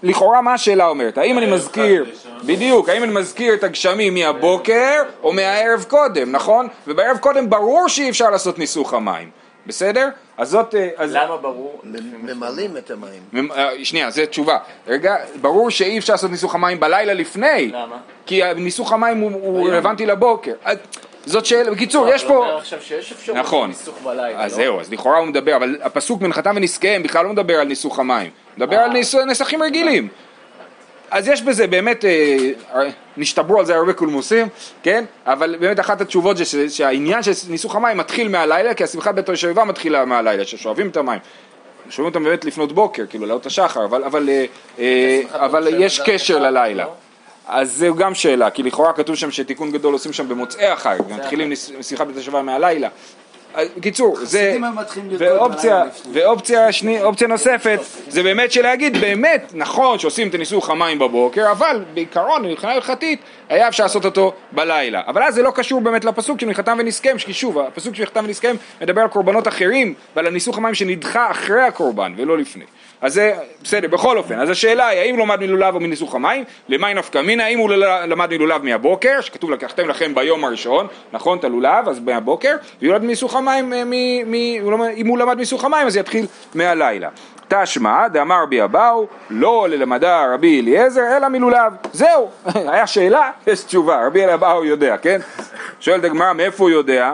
לכאורה 0.04 0.42
מה 0.42 0.54
השאלה 0.54 0.88
אומרת? 0.88 1.18
האם 1.18 1.38
אני 1.38 1.46
מזכיר, 1.46 2.06
בדיוק, 2.46 2.90
האם 2.90 3.04
אני 3.04 3.12
מזכיר 3.14 3.54
את 3.54 3.64
הגשמים 3.64 4.14
מהבוקר 4.14 4.92
או 5.24 5.34
מהערב 5.34 5.86
קודם, 5.88 6.32
נכון? 6.32 6.68
ובערב 6.88 7.18
קודם 7.18 7.50
ברור 7.50 7.88
שאי 7.88 8.10
אפשר 8.10 8.30
לעשות 8.30 8.60
ניסוך 8.60 8.94
המים, 8.94 9.30
בסדר? 9.68 10.08
אז 10.38 10.50
זאת, 10.50 10.76
אה, 10.76 10.90
אז 10.98 11.14
למה 11.14 11.38
ברור? 11.38 11.82
ממלאים 12.24 12.78
את 12.78 12.92
המים. 12.92 13.22
ממ- 13.34 13.52
אה, 13.52 13.70
שנייה, 13.86 14.10
זו 14.12 14.22
תשובה. 14.30 14.58
רגע, 14.88 15.16
ברור 15.42 15.70
שאי 15.70 15.98
אפשר 15.98 16.14
לעשות 16.14 16.32
ניסוך 16.32 16.56
המים 16.56 16.80
בלילה 16.80 17.14
לפני. 17.14 17.68
למה? 17.68 17.98
כי 18.26 18.42
ניסוך 18.56 18.94
המים 18.94 19.20
הוא, 19.20 19.32
הוא 19.34 19.70
רלוונטי 19.70 20.06
לבוקר. 20.06 20.54
אה, 21.28 21.32
זאת 21.32 21.46
שאלה, 21.46 21.72
בקיצור, 21.72 22.10
יש 22.10 22.24
פה... 22.26 22.38
אומר 22.38 22.58
עכשיו 22.58 22.82
שיש 22.82 23.12
אפשרות 23.12 23.38
נכון. 23.38 23.70
לניסוך 23.70 23.96
בלילה, 24.04 24.44
אז 24.44 24.52
לא? 24.52 24.64
זהו, 24.64 24.80
אז 24.80 24.92
לכאורה 24.92 25.18
הוא 25.18 25.28
מדבר, 25.28 25.56
אבל 25.56 25.78
הפסוק 25.82 26.22
מנחתם 26.22 26.54
ונזקיהם 26.56 27.04
בכלל 27.04 27.26
לא 27.26 27.32
מדבר 27.34 27.54
על 27.60 27.68
ניסוך 27.68 28.00
המים. 28.00 28.32
מדבר 28.58 28.76
על 28.76 28.90
ניס- 28.92 29.16
נסכים 29.16 29.62
רגילים. 29.64 30.08
אז 31.12 31.28
יש 31.28 31.42
בזה 31.42 31.68
באמת, 31.68 32.06
אה, 32.06 32.38
נשתברו 33.18 33.60
על 33.60 33.66
זה 33.66 33.76
הרבה 33.76 33.94
קולמוסים, 33.94 34.48
כן? 34.84 35.06
אבל 35.26 35.56
באמת 35.60 35.80
אחת 35.80 36.02
התשובות 36.02 36.38
זה 36.38 36.44
שהעניין 36.70 37.24
של 37.24 37.32
ניסוך 37.50 37.76
המים 37.76 37.98
מתחיל 37.98 38.28
מהלילה, 38.28 38.74
כי 38.74 38.84
השמחת 38.84 39.16
בית 39.16 39.30
השואבה 39.30 39.64
מתחילה 39.64 40.06
מהלילה, 40.06 40.46
ששואבים 40.46 40.90
את 40.90 40.98
המים. 40.98 41.20
שואבים 41.90 42.06
אותם 42.06 42.24
באמת 42.24 42.46
לפנות 42.46 42.72
בוקר, 42.72 43.04
כאילו 43.10 43.26
לעלות 43.26 43.46
השחר, 43.46 43.86
אבל, 43.86 44.04
אבל, 44.04 44.30
אה, 44.30 44.46
אה, 44.80 45.22
אבל 45.46 45.68
יש 45.84 46.00
קשר 46.06 46.40
ללילה. 46.40 46.86
אז 47.48 47.78
זו 47.78 47.96
גם 47.96 48.14
שאלה, 48.14 48.50
כי 48.50 48.64
לכאורה 48.64 48.94
כתוב 48.94 49.16
שם 49.16 49.32
שתיקון 49.32 49.72
גדול 49.72 49.94
עושים 49.94 50.14
שם 50.14 50.30
במוצאי 50.30 50.68
החג, 50.68 50.98
מתחילים 51.10 51.52
שיחת 51.82 52.08
בית 52.08 52.18
השואבה 52.18 52.42
מהלילה. 52.42 52.90
אז 53.54 53.68
בקיצור, 53.78 54.18
זה, 54.22 54.58
ואופציה. 55.18 55.84
ואופציה 56.14 56.72
שני, 56.72 57.02
אופציה 57.04 57.28
נוספת, 57.28 57.80
זה 58.08 58.24
באמת 58.24 58.52
שלהגיד, 58.52 58.98
באמת, 58.98 59.52
נכון 59.56 60.00
שעושים 60.00 60.28
את 60.28 60.34
הניסוך 60.34 60.70
המים 60.70 61.00
בבוקר, 61.00 61.52
אבל 61.52 61.86
בעיקרון, 61.94 62.46
מבחינה 62.46 62.74
הלכתית, 62.74 63.20
היה 63.50 63.68
אפשר 63.68 63.84
לעשות 63.84 64.06
אותו 64.06 64.34
בלילה. 64.52 65.02
אבל 65.08 65.24
אז 65.24 65.36
זה 65.36 65.42
לא 65.42 65.52
קשור 65.52 65.82
באמת 65.82 66.06
לפסוק 66.06 66.40
של 66.40 66.48
מנחתם 66.48 66.78
ונזקיהם, 66.80 67.18
כי 67.18 67.34
שוב, 67.34 67.60
הפסוק 67.60 67.96
של 67.96 68.02
מנחתם 68.02 68.26
ונזקיהם 68.26 68.56
מדבר 68.82 69.02
על 69.02 69.08
קורבנות 69.08 69.48
אחרים, 69.48 69.94
ועל 70.16 70.28
הניסוך 70.28 70.58
המים 70.58 70.74
שנדחה 70.74 71.32
אחרי 71.32 71.62
הקורבן, 71.62 72.14
ולא 72.18 72.38
לפני. 72.38 72.66
אז 73.02 73.14
זה, 73.14 73.34
בסדר, 73.64 73.88
בכל 73.88 74.18
אופן, 74.18 74.40
אז 74.40 74.50
השאלה 74.50 74.88
היא, 74.88 75.00
האם 75.00 75.16
הוא 75.16 75.24
למד 75.26 75.40
מלולב 75.40 75.76
או 75.76 75.80
מניסוך 75.80 76.16
המים? 76.16 76.44
למאי 76.70 76.94
נפקא 76.94 77.22
מינה? 77.22 77.46
האם 77.46 77.60
הוא 77.60 77.70
למד 78.08 78.34
מלולב 78.34 78.64
מהבוקר, 78.64 79.22
שכתוב 79.22 79.52
לקחתם 79.52 79.90
לכם 79.90 80.16
ביום 80.16 80.46
הראשון, 80.46 80.88
נכון, 81.14 81.38
את 81.38 81.44
הלולב, 81.44 81.90
אז 81.90 82.00
מהבוקר, 82.00 82.56
המים, 83.36 83.74
אה, 83.74 83.84
הוא 84.62 84.72
למד- 85.18 85.34
מניסוך 85.38 85.66
המים, 85.66 85.88
אז 85.88 85.98
יתחיל 85.98 86.26
מהלילה. 86.56 87.10
תשמע, 87.48 88.08
דאמר 88.08 88.44
רבי 88.44 88.64
אבאו, 88.64 89.08
לא 89.30 89.68
ללמדה 89.70 90.34
רבי 90.34 90.62
אליעזר, 90.62 91.18
אלא 91.18 91.28
מלולב. 91.28 91.74
זהו, 91.94 92.30
היה 92.72 92.88
שאלה, 92.88 93.32
יש 93.48 93.60
תשובה, 93.64 94.06
רבי 94.08 94.34
אבאו 94.34 94.66
יודע, 94.66 94.98
כן? 94.98 95.20
שואלת 95.80 96.04
הגמרא, 96.04 96.34
מאיפה 96.34 96.64
הוא 96.64 96.70
יודע? 96.70 97.14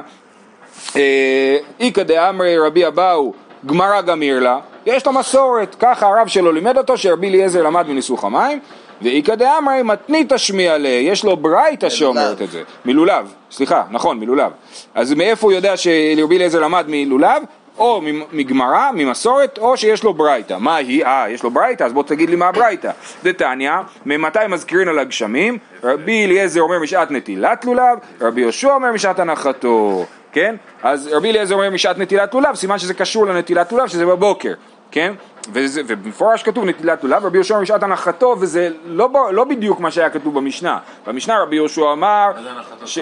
אה, 0.95 1.57
איכא 1.79 2.03
דאמרי 2.03 2.57
רבי 2.57 2.87
אבאו 2.87 3.33
גמרא 3.65 4.01
גמיר 4.01 4.39
לה, 4.39 4.59
יש 4.85 5.05
לו 5.05 5.13
מסורת, 5.13 5.75
ככה 5.79 6.07
הרב 6.07 6.27
שלו 6.27 6.51
לימד 6.51 6.77
אותו 6.77 6.97
שרבי 6.97 7.29
אליעזר 7.29 7.63
למד 7.63 7.87
מניסוך 7.87 8.23
המים, 8.23 8.59
ואיכא 9.01 9.35
דאמרי 9.35 9.83
מתנית 9.83 10.33
תשמיע 10.33 10.77
לה, 10.77 10.89
יש 10.89 11.23
לו 11.23 11.37
ברייתא 11.37 11.89
שאומרת 11.89 12.41
את 12.41 12.51
זה, 12.51 12.61
מלולב, 12.85 13.33
סליחה, 13.51 13.83
נכון, 13.91 14.19
מלולב. 14.19 14.51
אז 14.95 15.13
מאיפה 15.13 15.47
הוא 15.47 15.53
יודע 15.53 15.77
שרבי 15.77 16.37
אליעזר 16.37 16.59
למד 16.59 16.85
מלולב? 16.87 17.43
או 17.77 18.01
מגמרא, 18.31 18.91
ממסורת, 18.93 19.57
או 19.57 19.77
שיש 19.77 20.03
לו 20.03 20.13
ברייתא. 20.13 20.57
מה 20.59 20.75
היא? 20.75 21.05
אה, 21.05 21.25
יש 21.29 21.43
לו 21.43 21.51
ברייתא, 21.51 21.83
אז 21.83 21.93
בוא 21.93 22.03
תגיד 22.03 22.29
לי 22.29 22.35
מה 22.35 22.47
הברייתא. 22.47 22.91
דתניא, 23.23 23.71
ממתי 24.05 24.39
מזכירין 24.49 24.87
על 24.87 24.99
הגשמים? 24.99 25.57
רבי 25.83 26.25
אליעזר 26.25 26.61
אומר 26.61 26.79
משעת 26.79 27.11
נטילת 27.11 27.65
לולב, 27.65 27.97
רבי 28.21 28.41
יהושע 28.41 28.73
אומר 28.73 28.91
משעת 28.91 29.19
הנחתו. 29.19 30.05
כן? 30.33 30.55
אז 30.83 31.09
רבי 31.13 31.29
אליעזר 31.31 31.55
אומר 31.55 31.69
משעת 31.69 31.97
נטילת 31.97 32.33
לולב, 32.33 32.55
סימן 32.55 32.79
שזה 32.79 32.93
קשור 32.93 33.25
לנטילת 33.25 33.71
לולב, 33.71 33.87
שזה 33.87 34.05
בבוקר, 34.05 34.53
כן? 34.91 35.13
וזה, 35.53 35.81
ובמפורש 35.87 36.43
כתוב 36.43 36.65
נטילת 36.65 37.03
לולב, 37.03 37.25
רבי 37.25 37.37
יהושע 37.37 37.53
אומר 37.53 37.63
משעת 37.63 37.83
הנחתו, 37.83 38.35
וזה 38.39 38.69
לא, 38.85 39.09
לא 39.31 39.43
בדיוק 39.43 39.79
מה 39.79 39.91
שהיה 39.91 40.09
כתוב 40.09 40.35
במשנה. 40.35 40.77
במשנה 41.07 41.39
רבי 41.41 41.55
יהושע 41.55 41.81
אמר... 41.91 42.31
מה 42.35 42.43
זה 42.43 42.49
הנחתו 42.51 42.87
ש... 42.87 42.99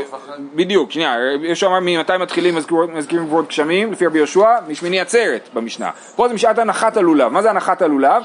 בדיוק, 0.56 0.91
שנייה, 0.91 1.15
רבי 1.36 1.48
יהושע 1.48 1.67
אמר 1.67 1.80
ממתי 1.82 2.13
מתחילים 2.20 2.56
מזכיר- 2.56 2.88
מזכירים 2.94 3.26
גבורות 3.26 3.48
גשמים, 3.48 3.91
לפי 3.91 4.06
רבי 4.06 4.17
יהושע, 4.17 4.50
משמיני 4.67 5.00
עצרת 5.00 5.50
במשנה. 5.54 5.89
פה 6.15 6.28
זה 6.28 6.34
משעת 6.34 6.60
הנחת 6.60 6.98
הלולב, 6.98 7.32
מה 7.32 7.41
זה 7.41 7.50
הנחת 7.50 7.82
הלולב? 7.82 8.24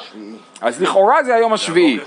אז 0.60 0.82
לכאורה 0.82 1.24
זה 1.24 1.34
היום 1.34 1.52
השביעי. 1.52 1.98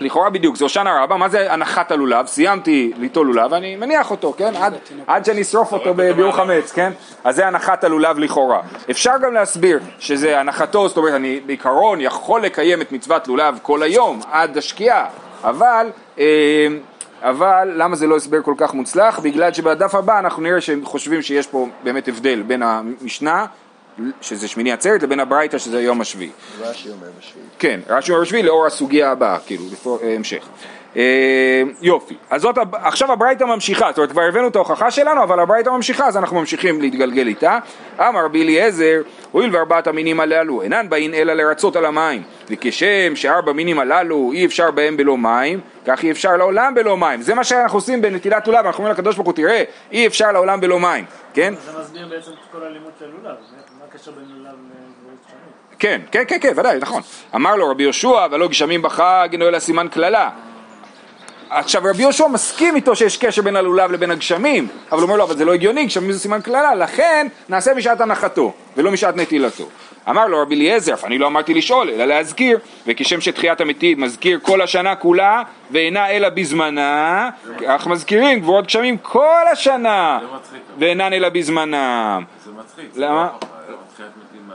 לכאורה 0.00 0.30
בדיוק, 0.30 0.56
זה 0.56 0.64
הושענא 0.64 0.90
רבה, 1.02 1.16
מה 1.16 1.28
זה 1.28 1.52
הנחת 1.52 1.90
הלולב? 1.90 2.26
סיימתי 2.26 2.92
ליטול 2.98 3.26
לולב, 3.26 3.54
אני 3.54 3.76
מניח 3.76 4.10
אותו, 4.10 4.34
כן? 4.36 4.56
עד, 4.56 4.74
עד 5.06 5.24
שאני 5.24 5.42
אשרוף 5.42 5.72
אותו 5.72 5.94
ב- 5.94 6.10
ביום 6.10 6.32
חמץ, 6.32 6.72
כן? 6.72 6.92
אז 7.24 7.36
זה 7.36 7.46
הנחת 7.46 7.84
הלולב 7.84 8.18
לכאורה. 8.18 8.60
אפשר 8.90 9.12
גם 9.22 9.34
להסביר 9.34 9.78
שזה 9.98 10.40
הנחתו, 10.40 10.88
זאת 10.88 10.96
אומרת, 10.96 11.14
אני 11.14 11.40
בעיקרון 11.46 12.00
יכול 12.00 12.42
לקיים 12.42 12.80
את 12.80 12.92
מצוות 12.92 13.28
לולב 13.28 13.58
כל 13.62 13.82
היום, 13.82 14.20
עד 14.30 14.58
השקיעה, 14.58 15.06
אבל... 15.44 15.90
אה, 16.18 16.66
אבל 17.22 17.72
למה 17.74 17.96
זה 17.96 18.06
לא 18.06 18.16
הסבר 18.16 18.42
כל 18.42 18.54
כך 18.56 18.74
מוצלח? 18.74 19.18
בגלל 19.18 19.52
שבדף 19.52 19.94
הבא 19.94 20.18
אנחנו 20.18 20.42
נראה 20.42 20.60
שהם 20.60 20.84
חושבים 20.84 21.22
שיש 21.22 21.46
פה 21.46 21.68
באמת 21.84 22.08
הבדל 22.08 22.42
בין 22.42 22.62
המשנה, 22.62 23.46
שזה 24.20 24.48
שמיני 24.48 24.72
עצרת, 24.72 25.02
לבין 25.02 25.20
הברייתא 25.20 25.58
שזה 25.58 25.82
יום 25.82 26.00
השביעי. 26.00 26.30
רש"י 26.60 26.88
אומר 26.88 27.06
בשביעי. 27.18 27.46
כן, 27.58 27.80
רש"י 27.88 28.12
אומר 28.12 28.22
בשביעי 28.22 28.42
לאור 28.42 28.66
הסוגיה 28.66 29.10
הבאה, 29.10 29.38
כאילו, 29.38 29.64
לפור, 29.72 29.98
אה, 30.02 30.14
המשך. 30.14 30.48
אה, 30.96 31.62
יופי, 31.82 32.16
אז 32.30 32.42
זאת, 32.42 32.58
עכשיו 32.72 33.12
הברייתא 33.12 33.44
ממשיכה, 33.44 33.86
זאת 33.88 33.98
אומרת 33.98 34.10
כבר 34.10 34.22
הבאנו 34.22 34.48
את 34.48 34.56
ההוכחה 34.56 34.90
שלנו, 34.90 35.22
אבל 35.22 35.40
הברייתא 35.40 35.70
ממשיכה, 35.70 36.06
אז 36.06 36.16
אנחנו 36.16 36.40
ממשיכים 36.40 36.80
להתגלגל 36.80 37.26
איתה. 37.26 37.58
אמר 38.00 38.24
רבי 38.24 38.42
אליעזר, 38.42 39.02
הואיל 39.32 39.56
וארבעת 39.56 39.86
המינים 39.86 40.20
הללו 40.20 40.62
אינן 40.62 40.88
באים 40.88 41.14
אלא 41.14 41.32
לרצות 41.32 41.76
על 41.76 41.84
המים, 41.84 42.22
וכשם 42.50 43.16
שארבע 43.16 43.52
מינים 43.52 43.78
הללו 43.78 44.30
אי 44.32 44.46
אפשר 44.46 44.70
בהם 44.70 44.96
בלא 44.96 45.18
מים, 45.18 45.60
כך 45.86 46.04
אי 46.04 46.10
אפשר 46.10 46.36
לעולם 46.36 46.74
בלא 46.74 46.96
מים. 46.96 47.22
זה 47.22 47.34
מה 47.34 47.44
שאנחנו 47.44 47.78
עושים 47.78 48.02
בנטילת 48.02 48.46
לולב, 48.46 48.66
אנחנו 48.66 48.78
אומרים 48.78 48.94
לקדוש 48.94 49.16
ברוך 49.16 49.26
הוא, 49.26 49.34
תראה, 49.34 49.62
אי 49.92 50.06
אפשר 50.06 50.32
לעולם 50.32 50.60
בלא 50.60 50.80
מים, 50.80 51.04
כן? 51.34 51.54
זה 51.54 51.80
מסביר 51.80 52.08
בעצם 52.08 52.30
את 52.30 52.52
כל 52.52 52.64
הלימוד 52.64 52.92
של 52.98 53.06
לולב, 53.06 53.36
כן, 55.78 56.00
כן, 56.10 56.22
כן, 56.28 56.36
כן, 56.40 56.52
ודאי, 56.56 56.78
נכון. 56.78 57.02
אמר 57.34 57.56
לו 57.56 57.70
רבי 57.70 57.82
יהושע, 57.82 58.26
ולא 58.30 58.48
גשמים 58.48 58.82
בחג, 58.82 59.28
אינו 59.32 59.48
אלא 59.48 59.58
סימן 59.58 59.88
קללה. 59.88 60.30
עכשיו 61.50 61.82
רבי 61.84 62.02
יהושע 62.02 62.26
מסכים 62.26 62.76
איתו 62.76 62.96
שיש 62.96 63.16
קשר 63.16 63.42
בין 63.42 63.56
הלולב 63.56 63.92
לבין 63.92 64.10
הגשמים, 64.10 64.68
אבל 64.92 64.98
הוא 64.98 65.02
אומר 65.02 65.16
לו, 65.16 65.24
אבל 65.24 65.36
זה 65.36 65.44
לא 65.44 65.54
הגיוני, 65.54 65.86
גשמים 65.86 66.12
זה 66.12 66.18
סימן 66.18 66.40
קללה, 66.40 66.74
לכן 66.74 67.26
נעשה 67.48 67.74
משעת 67.74 68.00
הנחתו, 68.00 68.52
ולא 68.76 68.90
משעת 68.90 69.16
נטילתו. 69.16 69.68
אמר 70.10 70.26
לו 70.26 70.42
רבי 70.42 70.54
אליעזר, 70.54 70.94
אני 71.04 71.18
לא 71.18 71.26
אמרתי 71.26 71.54
לשאול, 71.54 71.90
אלא 71.90 72.04
להזכיר, 72.04 72.58
וכשם 72.86 73.20
שתחיית 73.20 73.60
המתים 73.60 74.00
מזכיר 74.00 74.38
כל 74.42 74.60
השנה 74.60 74.96
כולה, 74.96 75.42
ואינה 75.70 76.10
אלא 76.10 76.28
בזמנה, 76.28 77.30
אנחנו 77.66 77.90
מזכירים 77.90 78.40
גבורות 78.40 78.66
גשמים 78.66 78.96
כל 78.98 79.44
השנה. 79.52 80.18
ואינן 80.78 81.12
אלא 81.12 81.28
בזמנם. 81.28 82.24
זה 82.44 82.50
מצחיק. 82.52 82.90
למה? 82.96 83.22
לא 83.22 83.28
ככה. 83.28 83.46
תחיית 83.94 84.10
מתים, 84.16 84.50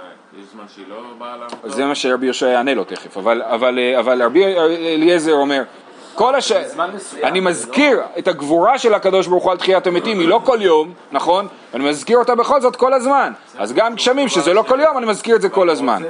יש 0.51 0.55
זמן 0.55 0.65
שהיא 0.75 0.85
לא 0.89 0.95
באה 1.17 1.37
לעמותות? 1.37 1.71
זה 1.71 1.85
מה 1.85 1.95
שרבי 1.95 2.25
יהושע 2.25 2.47
יענה 2.47 2.73
לו 2.73 2.83
תכף, 2.83 3.17
אבל, 3.17 3.41
אבל, 3.41 3.79
אבל 3.99 4.23
רבי 4.23 4.45
אליעזר 4.95 5.33
אומר, 5.33 5.63
כל 6.15 6.35
הש... 6.35 6.51
אני 7.23 7.41
זה 7.41 7.47
מזכיר 7.47 8.01
את 8.19 8.27
הגבורה 8.27 8.77
של 8.77 8.93
הקדוש 8.93 9.27
ברוך 9.27 9.43
הוא 9.43 9.51
על 9.51 9.57
תחיית 9.57 9.87
המתים, 9.87 10.19
היא 10.19 10.27
לא 10.27 10.41
כל 10.43 10.57
יום, 10.61 10.93
נכון? 11.11 11.47
אני 11.73 11.89
מזכיר 11.89 12.17
אותה 12.17 12.35
בכל 12.35 12.61
זאת 12.61 12.75
כל 12.75 12.93
הזמן. 12.93 13.33
אז 13.57 13.73
גם 13.73 13.95
גשמים 13.95 14.27
שזה 14.27 14.53
לא 14.53 14.63
כל 14.67 14.79
יום, 14.79 14.97
אני 14.97 15.05
מזכיר 15.05 15.35
את 15.35 15.41
זה 15.41 15.49
כל 15.49 15.69
הזמן. 15.69 16.03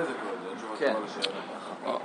כן. 0.79 0.93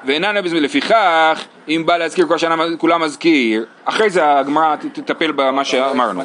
ואינן 0.04 0.42
בזמן, 0.44 0.62
לפיכך, 0.62 1.44
אם 1.68 1.82
בא 1.86 1.96
להזכיר 1.96 2.26
כל 2.26 2.38
שנה 2.38 2.64
כולם 2.78 3.02
מזכיר, 3.02 3.66
אחרי 3.84 4.10
זה 4.10 4.38
הגמרא 4.38 4.76
תטפל 4.76 5.32
במה 5.32 5.64
שאמרנו. 5.64 6.22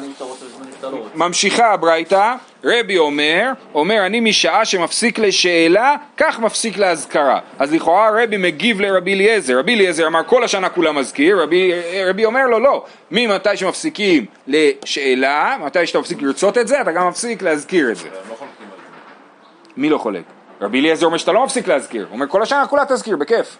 ממשיכה 1.14 1.72
הברייתא, 1.72 2.34
רבי 2.64 2.98
אומר, 2.98 3.50
אומר 3.74 4.06
אני 4.06 4.20
משעה 4.20 4.64
שמפסיק 4.64 5.18
לשאלה, 5.18 5.94
כך 6.16 6.40
מפסיק 6.40 6.78
לאזכרה. 6.78 7.40
אז 7.58 7.72
לכאורה 7.72 8.10
רבי 8.22 8.36
מגיב 8.36 8.80
לרבי 8.80 9.14
אליעזר, 9.14 9.58
רבי 9.58 9.74
אליעזר 9.74 10.06
אמר 10.06 10.24
כל 10.26 10.44
השנה 10.44 10.68
כולם 10.68 10.98
מזכיר, 10.98 11.42
רבי, 11.42 11.72
רבי 12.06 12.24
אומר 12.24 12.46
לו 12.46 12.58
לא, 12.58 12.84
ממתי 13.10 13.56
שמפסיקים 13.56 14.26
לשאלה, 14.46 15.56
מתי 15.60 15.86
שאתה 15.86 15.98
מפסיק 15.98 16.22
לרצות 16.22 16.58
את 16.58 16.68
זה, 16.68 16.80
אתה 16.80 16.92
גם 16.92 17.08
מפסיק 17.08 17.42
להזכיר 17.42 17.90
את 17.90 17.96
זה. 17.96 18.08
לא 18.08 18.36
זה. 18.38 18.46
מי 19.76 19.90
לא 19.90 19.98
חולק? 19.98 20.22
רבי 20.60 20.80
אליעזר 20.80 21.06
אומר 21.06 21.16
שאתה 21.16 21.32
לא 21.32 21.44
מפסיק 21.44 21.68
להזכיר, 21.68 22.04
הוא 22.08 22.14
אומר 22.14 22.26
כל 22.28 22.42
השנה 22.42 22.66
כולה 22.66 22.84
תזכיר, 22.84 23.16
בכיף. 23.16 23.56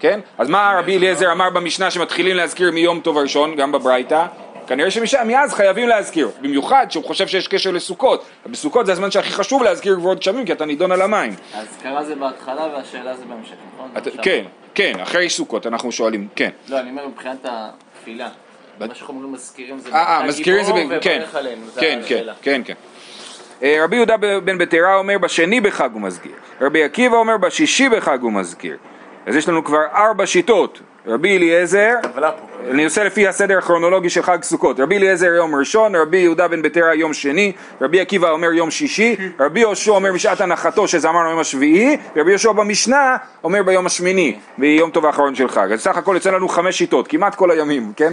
כן? 0.00 0.20
אז 0.38 0.48
מה 0.48 0.74
רבי 0.78 0.96
אליעזר 0.96 1.32
אמר 1.32 1.50
במשנה 1.50 1.90
שמתחילים 1.90 2.36
להזכיר 2.36 2.72
מיום 2.72 3.00
טוב 3.00 3.18
הראשון, 3.18 3.56
גם 3.56 3.72
בברייתא? 3.72 4.26
כנראה 4.70 4.90
שמאז 4.90 5.54
חייבים 5.54 5.88
להזכיר, 5.88 6.30
במיוחד 6.40 6.86
שהוא 6.90 7.04
חושב 7.04 7.26
שיש 7.26 7.48
קשר 7.48 7.70
לסוכות. 7.70 8.24
בסוכות 8.46 8.86
זה 8.86 8.92
הזמן 8.92 9.10
שהכי 9.10 9.32
חשוב 9.32 9.62
להזכיר 9.62 9.94
גבוהות 9.94 10.18
גשמים, 10.18 10.46
כי 10.46 10.52
אתה 10.52 10.64
נידון 10.64 10.92
על 10.92 11.02
המים. 11.02 11.32
האזכרה 11.54 12.04
זה 12.04 12.14
בהתחלה 12.14 12.66
והשאלה 12.74 13.16
זה 13.16 13.24
בהמשך, 13.24 13.54
נכון? 13.74 13.90
כן, 14.22 14.44
כן, 14.74 14.92
אחרי 15.02 15.30
סוכות 15.30 15.66
אנחנו 15.66 15.92
שואלים, 15.92 16.28
כן. 16.34 16.50
לא, 16.68 16.80
אני 16.80 16.90
אומר 16.90 17.08
מבחינת 17.08 17.44
התפילה. 17.44 18.28
מה 18.80 18.94
שאנחנו 18.94 19.14
אומרים 19.14 19.32
מזכירים 19.32 19.78
זה... 19.78 19.92
אה, 19.92 20.20
אה, 20.20 20.26
מזכירים 20.26 20.64
זה, 20.64 20.72
כן, 21.00 21.22
זה 21.74 21.80
כן, 21.80 22.00
כן. 22.06 22.24
כן, 22.42 22.62
כן. 22.64 22.74
אה, 23.62 23.84
רבי 23.84 23.96
יהודה 23.96 24.16
בן 24.16 24.58
בטרה 24.58 24.96
אומר 24.96 25.18
בשני 25.18 25.60
בחג 25.60 25.90
הוא 25.92 26.00
מזכיר, 26.00 26.32
רבי 26.60 26.84
עקיבא 26.84 27.16
אומר 27.16 27.36
בשישי 27.36 27.88
בחג 27.88 28.18
הוא 28.20 28.32
מזכיר. 28.32 28.76
אז 29.26 29.36
יש 29.36 29.48
לנו 29.48 29.64
כבר 29.64 29.82
ארבע 29.94 30.26
שיטות, 30.26 30.80
רבי 31.10 31.36
אליעזר, 31.36 31.94
אני 32.70 32.84
עושה 32.84 33.04
לפי 33.04 33.28
הסדר 33.28 33.58
הכרונולוגי 33.58 34.10
של 34.10 34.22
חג 34.22 34.42
סוכות, 34.42 34.80
רבי 34.80 34.96
אליעזר 34.96 35.26
יום 35.26 35.54
ראשון, 35.54 35.96
רבי 35.96 36.18
יהודה 36.18 36.48
בן 36.48 36.62
בטרה 36.62 36.94
יום 36.94 37.14
שני, 37.14 37.52
רבי 37.80 38.00
עקיבא 38.00 38.30
אומר 38.30 38.52
יום 38.52 38.70
שישי, 38.70 39.16
רבי 39.40 39.60
יהושע 39.60 39.92
אומר 39.92 40.12
משעת 40.12 40.40
הנחתו 40.40 40.88
שזה 40.88 41.08
אמרנו 41.08 41.30
יום 41.30 41.38
השביעי, 41.38 41.96
רבי 42.16 42.30
יהושע 42.30 42.52
במשנה 42.52 43.16
אומר 43.44 43.62
ביום 43.62 43.86
השמיני, 43.86 44.38
ביום 44.58 44.90
טוב 44.90 45.06
האחרון 45.06 45.34
של 45.34 45.48
חג, 45.48 45.72
אז 45.72 45.80
סך 45.80 45.96
הכל 45.96 46.12
יוצא 46.14 46.30
לנו 46.30 46.48
חמש 46.48 46.78
שיטות, 46.78 47.08
כמעט 47.08 47.34
כל 47.34 47.50
הימים, 47.50 47.92
כן? 47.96 48.12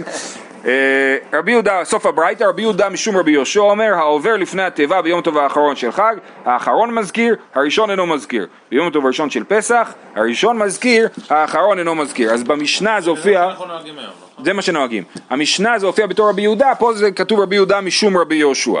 אה, 0.66 1.16
רבי 1.32 1.52
יהודה, 1.52 1.84
סוף 1.84 2.06
הברייתא, 2.06 2.44
רבי 2.44 2.62
יהודה 2.62 2.88
משום 2.88 3.16
רבי 3.16 3.30
יהושע 3.30 3.60
אומר, 3.60 3.94
העובר 3.94 4.36
לפני 4.36 4.62
התיבה 4.62 5.02
ביום 5.02 5.20
טוב 5.20 5.38
האחרון 5.38 5.76
של 5.76 5.92
חג, 5.92 6.14
האחרון 6.44 6.94
מזכיר, 6.94 7.36
הראשון 7.54 7.90
אינו 7.90 8.06
מזכיר. 8.06 8.46
ביום 8.70 8.90
טוב 8.90 9.04
הראשון 9.04 9.30
של 9.30 9.44
פסח, 9.44 9.94
הראשון 10.16 10.58
מזכיר, 10.58 11.08
האחרון 11.30 11.78
אינו 11.78 11.94
מזכיר. 11.94 12.32
אז 12.32 12.42
במשנה 12.42 12.87
זה 13.00 13.10
הופיע... 13.10 13.44
אנחנו 13.44 13.66
נוהגים 13.66 13.98
היום, 13.98 14.10
נכון? 14.32 14.44
זה 14.44 14.52
מה 14.52 14.62
שנוהגים. 14.62 15.04
המשנה 15.30 15.78
זה 15.78 15.86
הופיע 15.86 16.06
בתור 16.06 16.28
רבי 16.28 16.42
יהודה, 16.42 16.72
פה 16.78 16.94
זה 16.94 17.10
כתוב 17.10 17.40
רבי 17.40 17.54
יהודה 17.54 17.80
משום 17.80 18.16
רבי 18.16 18.34
יהושע. 18.34 18.80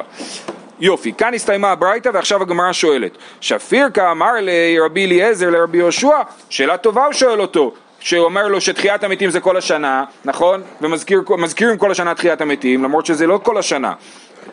יופי, 0.80 1.12
כאן 1.12 1.34
הסתיימה 1.34 1.70
הברייתא 1.70 2.10
ועכשיו 2.14 2.42
הגמרא 2.42 2.72
שואלת 2.72 3.18
שפיר 3.40 3.90
כאמר 3.90 4.32
לרבי 4.40 5.04
אליעזר 5.06 5.50
לרבי 5.50 5.78
יהושע, 5.78 6.16
שאלה 6.50 6.76
טובה 6.76 7.04
הוא 7.04 7.12
שואל 7.12 7.40
אותו 7.40 7.72
שהוא 8.00 8.24
אומר 8.24 8.48
לו 8.48 8.60
שתחיית 8.60 9.04
המתים 9.04 9.30
זה 9.30 9.40
כל 9.40 9.56
השנה, 9.56 10.04
נכון? 10.24 10.62
ומזכירים 10.80 11.78
כל 11.78 11.90
השנה 11.90 12.14
תחיית 12.14 12.40
המתים, 12.40 12.84
למרות 12.84 13.06
שזה 13.06 13.26
לא 13.26 13.40
כל 13.42 13.58
השנה. 13.58 13.92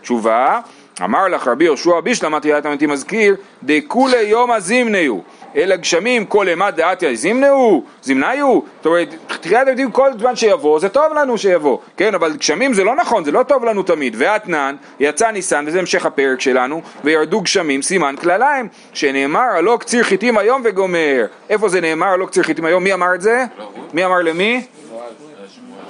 תשובה, 0.01 0.59
אמר 1.03 1.27
לך 1.27 1.47
רבי 1.47 1.65
יהושע 1.65 1.99
בישלמה 1.99 2.39
תחיית 2.39 2.65
המתים 2.65 2.89
מזכיר, 2.89 3.35
דכולי 3.63 4.21
יומא 4.21 4.59
זימניו, 4.59 5.19
אלא 5.55 5.75
גשמים 5.75 6.25
כל 6.25 6.47
אימת 6.47 6.75
דעתיה 6.75 7.15
זימנהו, 7.15 7.83
זימניו, 8.03 8.59
זאת 8.77 8.85
אומרת, 8.85 9.15
תחיית 9.27 9.67
המתים 9.67 9.91
כל 9.91 10.09
זמן 10.19 10.35
שיבוא, 10.35 10.79
זה 10.79 10.89
טוב 10.89 11.13
לנו 11.13 11.37
שיבוא, 11.37 11.77
כן, 11.97 12.15
אבל 12.15 12.33
גשמים 12.33 12.73
זה 12.73 12.83
לא 12.83 12.95
נכון, 12.95 13.23
זה 13.23 13.31
לא 13.31 13.43
טוב 13.43 13.65
לנו 13.65 13.83
תמיד, 13.83 14.15
ואתנן, 14.17 14.75
יצא 14.99 15.31
ניסן, 15.31 15.65
וזה 15.67 15.79
המשך 15.79 16.05
הפרק 16.05 16.41
שלנו, 16.41 16.81
וירדו 17.03 17.41
גשמים, 17.41 17.81
סימן 17.81 18.15
כלליים, 18.15 18.67
שנאמר 18.93 19.39
הלא 19.39 19.77
קציר 19.79 20.03
חיטים 20.03 20.37
היום 20.37 20.61
וגומר, 20.65 21.25
איפה 21.49 21.69
זה 21.69 21.81
נאמר 21.81 22.07
הלא 22.07 22.25
קציר 22.25 22.43
חיטים 22.43 22.65
היום, 22.65 22.83
מי 22.83 22.93
אמר 22.93 23.15
את 23.15 23.21
זה? 23.21 23.45
מי 23.93 24.05
אמר 24.05 24.21
למי? 24.21 24.65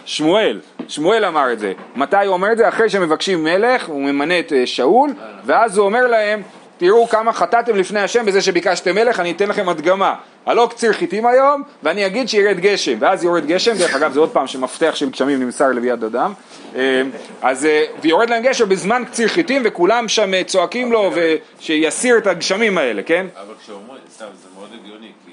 שמואל, 0.05 0.59
שמואל 0.87 1.25
אמר 1.25 1.53
את 1.53 1.59
זה. 1.59 1.73
מתי 1.95 2.25
הוא 2.25 2.33
אומר 2.33 2.51
את 2.51 2.57
זה? 2.57 2.67
אחרי 2.67 2.89
שמבקשים 2.89 3.43
מלך, 3.43 3.87
הוא 3.87 4.01
ממנה 4.01 4.39
את 4.39 4.53
אה, 4.53 4.65
שאול, 4.65 5.13
ואז 5.45 5.77
הוא 5.77 5.85
אומר 5.85 6.07
להם, 6.07 6.41
תראו 6.77 7.07
כמה 7.07 7.33
חטאתם 7.33 7.75
לפני 7.75 7.99
השם 7.99 8.25
בזה 8.25 8.41
שביקשתם 8.41 8.95
מלך, 8.95 9.19
אני 9.19 9.31
אתן 9.31 9.49
לכם 9.49 9.69
הדגמה. 9.69 10.15
הלא 10.45 10.67
קציר 10.71 10.93
חיטים 10.93 11.25
היום, 11.25 11.63
ואני 11.83 12.05
אגיד 12.05 12.29
שירד 12.29 12.59
גשם, 12.59 12.97
ואז 12.99 13.23
יורד 13.23 13.45
גשם, 13.45 13.77
דרך 13.77 13.95
אגב 13.95 14.13
זה 14.13 14.19
עוד 14.19 14.29
פעם 14.29 14.47
שמפתח 14.47 14.95
של 14.95 15.09
גשמים 15.09 15.39
נמסר 15.39 15.67
לביד 15.67 16.03
אדם, 16.03 16.33
אה, 16.75 17.01
אז 17.41 17.65
אה, 17.65 17.85
ויורד 18.01 18.29
להם 18.29 18.43
גשם 18.43 18.69
בזמן 18.69 19.03
קציר 19.11 19.27
חיטים, 19.27 19.61
וכולם 19.65 20.07
שם 20.07 20.33
אה, 20.33 20.43
צועקים 20.43 20.91
לו, 20.91 21.11
ושיסיר 21.15 22.17
את 22.17 22.27
הגשמים 22.27 22.77
האלה, 22.77 23.03
כן? 23.03 23.27
אבל 23.35 23.53
כשאומרים, 23.63 24.01
סתם, 24.13 24.25
זה 24.41 24.47
מאוד 24.55 24.69
הגיוני, 24.81 25.11
כי 25.25 25.31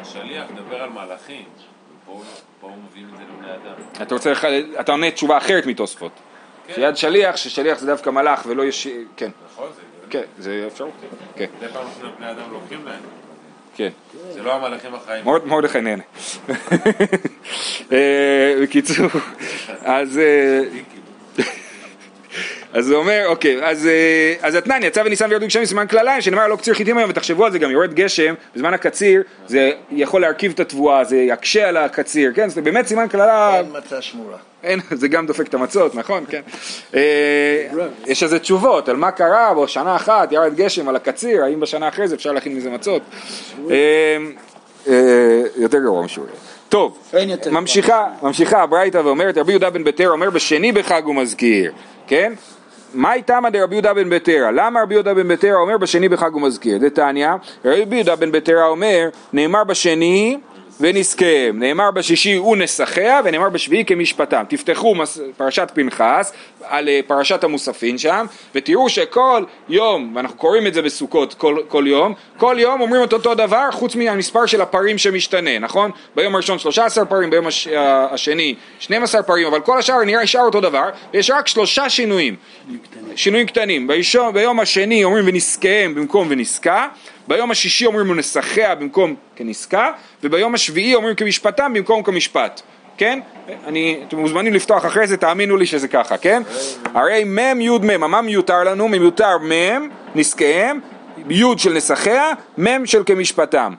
השליח 0.00 0.44
מדבר 0.50 0.82
על 0.82 0.90
מלאכים, 0.90 1.44
ופה 2.04 2.22
פה 2.60 2.70
מביאים 2.90 3.08
את 3.12 3.18
זה 3.18 3.24
לבני 3.34 3.54
אדם. 3.54 4.02
אתה 4.02 4.14
רוצה, 4.14 4.32
אתה 4.80 4.92
עונה 4.92 5.10
תשובה 5.10 5.36
אחרת 5.36 5.66
מתוספות. 5.66 6.12
שיד 6.74 6.96
שליח, 6.96 7.36
ששליח 7.36 7.78
זה 7.78 7.86
דווקא 7.86 8.10
מלאך 8.10 8.42
ולא 8.46 8.62
יש... 8.62 8.88
כן, 9.16 9.30
נכון? 9.52 9.68
זה. 9.76 9.91
כן, 10.12 10.22
זה 10.38 10.64
אפשרות. 10.66 10.90
כן, 11.36 11.46
מדי 11.58 11.72
פעם 11.72 11.86
לפני 11.86 12.08
בני 12.18 12.30
אדם 12.30 12.52
לוקחים 12.52 12.84
להם. 12.84 13.00
כן. 13.76 13.88
זה 14.32 14.42
לא 14.42 14.54
המלאכים 14.54 14.94
החיים. 14.94 15.24
מרדכי 15.24 15.80
נהנה. 15.80 16.02
אה, 17.92 18.54
בקיצור, 18.62 19.06
אז... 19.82 20.20
אז 22.72 22.90
הוא 22.90 22.98
אומר, 22.98 23.22
אוקיי, 23.26 23.64
אז, 23.64 23.86
אה, 23.86 24.34
אז 24.42 24.56
אתנן 24.56 24.82
יצא 24.82 25.02
וניסן 25.04 25.30
וירדו 25.30 25.46
גשמים 25.46 25.66
סימן 25.66 25.86
כלליים, 25.86 26.20
שנאמר 26.20 26.48
לא 26.48 26.56
קציר 26.56 26.74
חיטים 26.74 26.98
היום, 26.98 27.10
ותחשבו 27.10 27.44
על 27.44 27.52
זה, 27.52 27.58
גם 27.58 27.70
יורד 27.70 27.94
גשם, 27.94 28.34
בזמן 28.56 28.74
הקציר, 28.74 29.22
זה 29.46 29.70
יכול 29.90 30.20
להרכיב 30.20 30.52
את 30.52 30.60
התבואה, 30.60 31.04
זה 31.04 31.16
יקשה 31.16 31.68
על 31.68 31.76
הקציר, 31.76 32.32
כן? 32.34 32.48
זה 32.48 32.62
באמת 32.62 32.86
סימן 32.86 33.08
קללה, 33.08 33.58
אין 33.58 33.66
מצה 33.72 34.02
שמורה. 34.02 34.36
אין, 34.62 34.80
זה 34.90 35.08
גם 35.08 35.26
דופק 35.26 35.48
את 35.48 35.54
המצות, 35.54 35.94
נכון, 35.94 36.24
כן. 36.28 36.40
אה, 36.94 37.66
יש 38.06 38.22
איזה 38.22 38.38
תשובות 38.38 38.88
על 38.88 38.96
מה 38.96 39.10
קרה 39.10 39.54
בשנה 39.54 39.96
אחת, 39.96 40.32
ירד 40.32 40.54
גשם 40.54 40.88
על 40.88 40.96
הקציר, 40.96 41.44
האם 41.44 41.60
בשנה 41.60 41.88
אחרי 41.88 42.08
זה 42.08 42.14
אפשר 42.14 42.32
להכין 42.32 42.56
מזה 42.56 42.70
מצות. 42.70 43.02
אה, 43.70 44.16
אה, 44.88 45.42
יותר 45.56 45.78
גרוע 45.78 46.04
משורר. 46.04 46.28
טוב, 46.68 46.98
ממשיכה, 47.50 48.06
ממשיכה 48.22 48.62
הברייתא 48.62 48.98
ואומרת, 48.98 49.38
רבי 49.38 49.52
יהודה 49.52 49.70
בן 49.70 49.84
ביתר 49.84 50.08
אומר 50.08 50.30
בשני 50.30 50.72
בחג 50.72 51.02
הוא 51.04 51.14
מזכיר, 51.14 51.72
כן? 52.12 52.32
מה 52.94 53.14
איתמא 53.14 53.50
דרבי 53.50 53.74
יהודה 53.74 53.94
בן 53.94 54.10
ביתרא? 54.10 54.50
למה 54.50 54.82
רבי 54.82 54.94
יהודה 54.94 55.14
בן 55.14 55.28
ביתרא 55.28 55.54
אומר 55.54 55.78
בשני 55.78 56.08
בחג 56.08 56.32
הוא 56.32 56.42
מזכיר? 56.42 56.78
דתניא, 56.78 57.28
רבי 57.64 57.96
יהודה 57.96 58.16
בן 58.16 58.32
ביתרא 58.32 58.66
אומר, 58.66 59.08
נאמר 59.32 59.64
בשני 59.64 60.38
ונזקיהם. 60.82 61.58
נאמר 61.58 61.90
בשישי 61.90 62.38
ונסחיה 62.38 63.20
ונאמר 63.24 63.48
בשביעי 63.48 63.84
כמשפטם. 63.84 64.44
תפתחו 64.48 64.94
מס- 64.94 65.20
פרשת 65.36 65.70
פנחס 65.74 66.32
על 66.64 66.88
אה, 66.88 67.00
פרשת 67.06 67.44
המוספין 67.44 67.98
שם 67.98 68.26
ותראו 68.54 68.88
שכל 68.88 69.44
יום, 69.68 70.12
ואנחנו 70.16 70.36
קוראים 70.36 70.66
את 70.66 70.74
זה 70.74 70.82
בסוכות 70.82 71.34
כל, 71.34 71.56
כל 71.68 71.84
יום, 71.86 72.14
כל 72.36 72.56
יום 72.58 72.80
אומרים 72.80 73.04
את 73.04 73.12
אותו 73.12 73.34
דבר 73.34 73.68
חוץ 73.72 73.94
מהמספר 73.96 74.46
של 74.46 74.60
הפרים 74.60 74.98
שמשתנה, 74.98 75.58
נכון? 75.58 75.90
ביום 76.16 76.34
הראשון 76.34 76.58
13 76.58 77.04
פרים, 77.04 77.30
ביום 77.30 77.46
הש, 77.46 77.68
אה, 77.68 78.14
השני 78.14 78.54
12 78.78 79.22
פרים, 79.22 79.46
אבל 79.46 79.60
כל 79.60 79.78
השאר 79.78 80.04
נראה 80.04 80.22
נשאר 80.22 80.40
אותו 80.40 80.60
דבר, 80.60 80.88
ויש 81.14 81.30
רק 81.30 81.46
שלושה 81.46 81.88
שינויים, 81.90 82.36
שינויים 83.16 83.46
קטנים. 83.46 83.86
בישום, 83.86 84.32
ביום 84.34 84.60
השני 84.60 85.04
אומרים 85.04 85.24
ונזקיהם 85.28 85.94
במקום 85.94 86.26
ונזקה, 86.30 86.88
ביום 87.28 87.50
השישי 87.50 87.86
אומרים 87.86 88.10
ונסחיה 88.10 88.74
במקום 88.74 89.14
כנסקה, 89.36 89.90
וביום 90.22 90.54
השביעי 90.54 90.94
אומרים 90.94 91.14
כמשפטם 91.14 91.72
במקום 91.74 92.02
כמשפט. 92.02 92.60
כן? 92.96 93.18
אני, 93.66 94.00
אתם 94.08 94.18
מוזמנים 94.18 94.52
לפתוח 94.52 94.86
אחרי 94.86 95.06
זה, 95.06 95.16
תאמינו 95.16 95.56
לי 95.56 95.66
שזה 95.66 95.88
ככה, 95.88 96.16
כן? 96.16 96.42
הרי 96.94 97.24
מ' 97.24 97.60
י' 97.60 97.70
מ', 97.70 98.10
מה 98.10 98.22
מיותר 98.22 98.64
לנו? 98.64 98.88
מיותר 98.88 99.38
מ', 99.38 99.88
נזקיהם, 100.14 100.80
י' 101.30 101.42
של 101.56 101.72
נסחיה, 101.72 102.30
מ' 102.58 102.86
של 102.86 103.02
כמשפטם. 103.06 103.74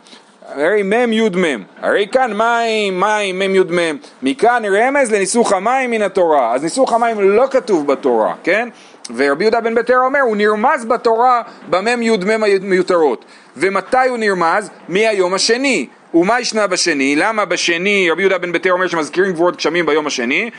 הרי 0.49 0.83
מ' 0.83 1.13
י' 1.13 1.29
מ', 1.29 1.63
הרי 1.81 2.07
כאן 2.11 2.33
מים, 2.33 2.99
מים, 2.99 3.39
מ' 3.39 3.55
י' 3.55 3.59
מ', 3.59 3.97
מכאן 4.21 4.63
רמז 4.65 5.11
לניסוך 5.11 5.53
המים 5.53 5.91
מן 5.91 6.01
התורה, 6.01 6.53
אז 6.53 6.63
ניסוך 6.63 6.93
המים 6.93 7.21
לא 7.21 7.47
כתוב 7.51 7.87
בתורה, 7.87 8.33
כן? 8.43 8.69
ורבי 9.15 9.43
יהודה 9.43 9.61
בן 9.61 9.75
ביתר 9.75 9.97
אומר, 9.97 10.19
הוא 10.19 10.37
נרמז 10.37 10.85
בתורה 10.85 11.41
במ' 11.69 12.01
י' 12.01 12.17
מ' 12.17 12.43
המיותרות. 12.43 13.25
ומתי 13.57 13.97
הוא 14.09 14.17
נרמז? 14.17 14.69
מהיום 14.89 15.33
השני. 15.33 15.87
ומה 16.13 16.39
ישנה 16.39 16.67
בשני? 16.67 17.15
למה 17.15 17.45
בשני, 17.45 18.09
רבי 18.11 18.21
יהודה 18.21 18.37
בן 18.37 18.51
ביתר 18.51 18.71
אומר 18.71 18.87
שמזכירים 18.87 19.31
גבורות 19.31 19.57
גשמים 19.57 19.85
ביום 19.85 20.07
השני? 20.07 20.49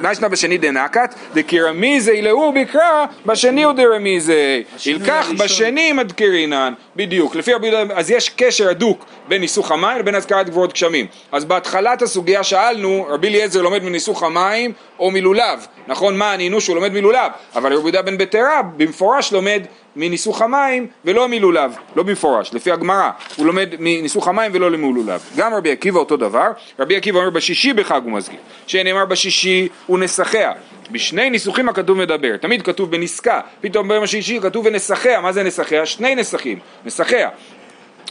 מה 0.00 0.12
ישנה 0.12 0.28
בשני 0.28 0.58
דנקת? 0.58 1.14
דקרמיזי 1.34 2.22
לאור 2.22 2.52
בקרא, 2.52 3.06
בשני 3.26 3.64
הוא 3.64 3.72
דרמיזי. 3.72 4.64
ילקח. 4.86 5.28
בשני 5.38 5.92
מדקרינן. 5.92 6.72
בדיוק. 6.96 7.36
לפי 7.36 7.52
רבי 7.52 7.66
יהודה, 7.66 7.94
אז 7.94 8.10
יש 8.10 8.28
קשר 8.28 8.68
הדוק 8.68 9.04
בין 9.28 9.40
ניסוך 9.40 9.70
המים 9.70 9.98
לבין 9.98 10.14
הזכרת 10.14 10.50
גבורות 10.50 10.72
גשמים. 10.72 11.06
אז 11.32 11.44
בהתחלת 11.44 12.02
הסוגיה 12.02 12.44
שאלנו, 12.44 13.06
רבי 13.08 13.28
אליעזר 13.28 13.62
לומד 13.62 13.82
מניסוך 13.82 14.22
המים 14.22 14.72
או 14.98 15.10
מלולב. 15.10 15.66
נכון, 15.86 16.16
מה 16.16 16.32
ענינו 16.32 16.60
שהוא 16.60 16.76
לומד 16.76 16.92
מלולב, 16.92 17.30
אבל 17.54 17.72
רבי 17.72 17.82
יהודה 17.82 18.02
בן 18.02 18.18
ביתרה 18.18 18.62
במפורש 18.76 19.32
לומד 19.32 19.62
מניסוך 19.96 20.42
המים 20.42 20.86
ולא 21.04 21.28
מלולב, 21.28 21.76
לא 21.96 22.02
במפורש, 22.02 22.54
לפי 22.54 22.72
הגמרא, 22.72 23.10
הוא 23.36 23.46
לומד 23.46 23.68
מניסוך 23.78 24.28
המים 24.28 24.50
ולא 24.54 24.70
למלולב. 24.70 25.20
גם 25.36 25.54
רבי 25.54 25.72
עקיבא 25.72 25.98
אותו 25.98 26.16
דבר, 26.16 26.50
רבי 26.78 26.96
עקיבא 26.96 27.18
אומר 27.18 27.30
בשישי 27.30 27.72
בחג 27.72 28.00
הוא 28.04 28.12
מזכיר, 28.12 28.38
שנאמר 28.66 29.04
בשישי 29.04 29.68
הוא 29.86 29.98
נסחיה. 29.98 30.52
בשני 30.90 31.30
ניסוחים 31.30 31.68
הכתוב 31.68 31.98
מדבר, 31.98 32.36
תמיד 32.36 32.62
כתוב 32.62 32.90
בנסקה, 32.90 33.40
פתאום 33.60 33.88
ביום 33.88 34.04
השישי 34.04 34.40
כתוב 34.40 34.66
ונסחיה, 34.66 35.20
מה 35.20 35.32
זה 35.32 35.42
נסחיה? 35.42 35.86
שני 35.86 36.14
נסחים, 36.14 36.58
נסחיה. 36.84 37.28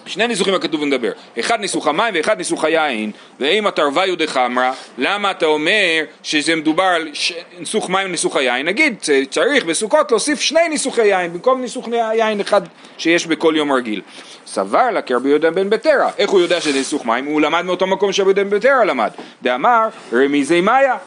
שני 0.05 0.27
ניסוחים 0.27 0.53
הכתוב 0.53 0.81
ומדבר, 0.81 1.11
אחד 1.39 1.59
ניסוך 1.59 1.87
המים 1.87 2.13
ואחד 2.17 2.37
ניסוך 2.37 2.63
היין, 2.63 3.11
ואם 3.39 3.67
התרווה 3.67 4.05
יודך 4.05 4.37
אמרה, 4.37 4.73
למה 4.97 5.31
אתה 5.31 5.45
אומר 5.45 6.03
שזה 6.23 6.55
מדובר 6.55 6.83
על 6.83 7.09
ש... 7.13 7.33
ניסוך 7.59 7.89
מים 7.89 8.07
וניסוך 8.07 8.35
היין? 8.35 8.65
נגיד, 8.65 8.95
צריך 9.29 9.65
בסוכות 9.65 10.11
להוסיף 10.11 10.39
שני 10.39 10.69
ניסוחי 10.69 11.07
יין, 11.07 11.33
במקום 11.33 11.61
ניסוך 11.61 11.87
יין 12.13 12.41
אחד 12.41 12.61
שיש 12.97 13.27
בכל 13.27 13.53
יום 13.57 13.71
רגיל. 13.71 14.01
סבר 14.45 14.91
לה 14.91 15.01
כרבי 15.01 15.29
יהודה 15.29 15.51
בן 15.51 15.69
בטרה, 15.69 16.09
איך 16.17 16.29
הוא 16.29 16.41
יודע 16.41 16.61
שזה 16.61 16.77
ניסוך 16.77 17.05
מים? 17.05 17.25
הוא 17.25 17.41
למד 17.41 17.61
מאותו 17.61 17.87
מקום 17.87 18.11
שרבי 18.11 18.29
יהודה 18.29 18.43
בן 18.43 18.49
בטרה 18.49 18.85
למד, 18.85 19.11
דאמר 19.43 19.87
רמיזי 20.13 20.61
מאיה, 20.61 20.97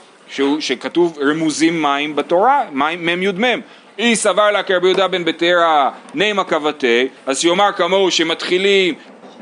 שכתוב 0.60 1.18
רמוזים 1.18 1.82
מים 1.82 2.16
בתורה, 2.16 2.64
מים 2.72 3.06
מ' 3.06 3.22
י' 3.22 3.32
מ' 3.32 3.60
אי 3.98 4.16
סבר 4.16 4.50
לה 4.50 4.62
כרבי 4.62 4.86
יהודה 4.86 5.08
בן 5.08 5.24
בטרה 5.24 5.90
נימה 6.14 6.44
כבתי, 6.44 7.08
אז 7.26 7.40
שיאמר 7.40 7.72
כמוהו 7.76 8.10
שמתחילים 8.10 8.94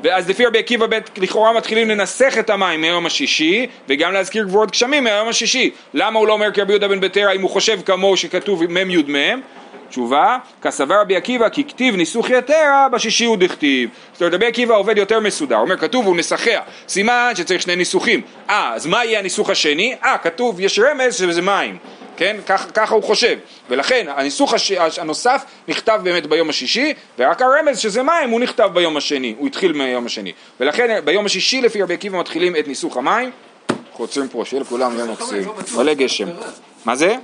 ואז 0.02 0.30
לפי 0.30 0.46
רבי 0.46 0.58
עקיבא 0.58 0.86
ב' 0.86 0.98
לכאורה 1.16 1.52
מתחילים 1.52 1.90
לנסח 1.90 2.34
את 2.38 2.50
המים 2.50 2.80
מהיום 2.80 3.06
השישי 3.06 3.66
וגם 3.88 4.12
להזכיר 4.12 4.44
גבורות 4.44 4.70
גשמים 4.70 5.04
מהיום 5.04 5.28
השישי 5.28 5.70
למה 5.94 6.18
הוא 6.18 6.26
לא 6.26 6.32
אומר 6.32 6.52
כרבי 6.52 6.72
יהודה 6.72 6.88
בן 6.88 7.00
בטרה 7.00 7.32
אם 7.32 7.42
הוא 7.42 7.50
חושב 7.50 7.78
כמוהו 7.84 8.16
שכתוב 8.16 8.62
מ' 8.68 8.90
י' 8.90 9.02
מ' 9.08 9.40
תשובה, 9.88 10.38
כסבר 10.62 11.00
רבי 11.00 11.16
עקיבא 11.16 11.48
כי 11.48 11.64
כתיב 11.64 11.96
ניסוך 11.96 12.30
יתרה 12.30 12.88
בשישי 12.92 13.24
הוא 13.24 13.36
דכתיב. 13.36 13.90
זאת 14.12 14.22
אומרת 14.22 14.34
רבי 14.34 14.46
עקיבא 14.46 14.74
עובד 14.74 14.98
יותר 14.98 15.20
מסודר, 15.20 15.56
הוא 15.56 15.64
אומר 15.64 15.76
כתוב 15.76 16.06
הוא 16.06 16.16
נסחיה, 16.16 16.60
סימן 16.88 17.32
שצריך 17.34 17.62
שני 17.62 17.76
ניסוחים. 17.76 18.20
אה, 18.50 18.74
אז 18.74 18.86
מה 18.86 19.04
יהיה 19.04 19.18
הניסוך 19.18 19.50
השני? 19.50 19.94
אה, 20.04 20.18
כתוב 20.18 20.60
יש 20.60 20.78
רמז 20.78 21.14
שזה 21.14 21.42
מים. 21.42 21.76
כן? 22.16 22.36
כך, 22.46 22.66
ככה 22.74 22.94
הוא 22.94 23.02
חושב. 23.02 23.38
ולכן 23.70 24.06
הניסוך 24.08 24.54
הש... 24.54 24.72
הנוסף 24.72 25.44
נכתב 25.68 26.00
באמת 26.04 26.26
ביום 26.26 26.50
השישי, 26.50 26.94
ורק 27.18 27.42
הרמז 27.42 27.78
שזה 27.78 28.02
מים 28.02 28.30
הוא 28.30 28.40
נכתב 28.40 28.70
ביום 28.74 28.96
השני, 28.96 29.34
הוא 29.38 29.46
התחיל 29.46 29.72
מהיום 29.72 30.06
השני. 30.06 30.32
ולכן 30.60 31.00
ביום 31.04 31.26
השישי 31.26 31.60
לפי 31.60 31.82
רבי 31.82 31.94
עקיבא 31.94 32.18
מתחילים 32.18 32.56
את 32.56 32.68
ניסוך 32.68 32.96
המים. 32.96 33.30
אנחנו 33.70 34.04
עוצרים 34.04 34.28
פה, 34.28 34.42
שיהיה 34.44 34.62
לכולם 34.62 34.98
יום 34.98 35.10
מקסים. 35.10 35.48
מלא 35.76 35.94
גשם. 35.94 36.28
מה 36.84 36.96
זה? 36.96 37.16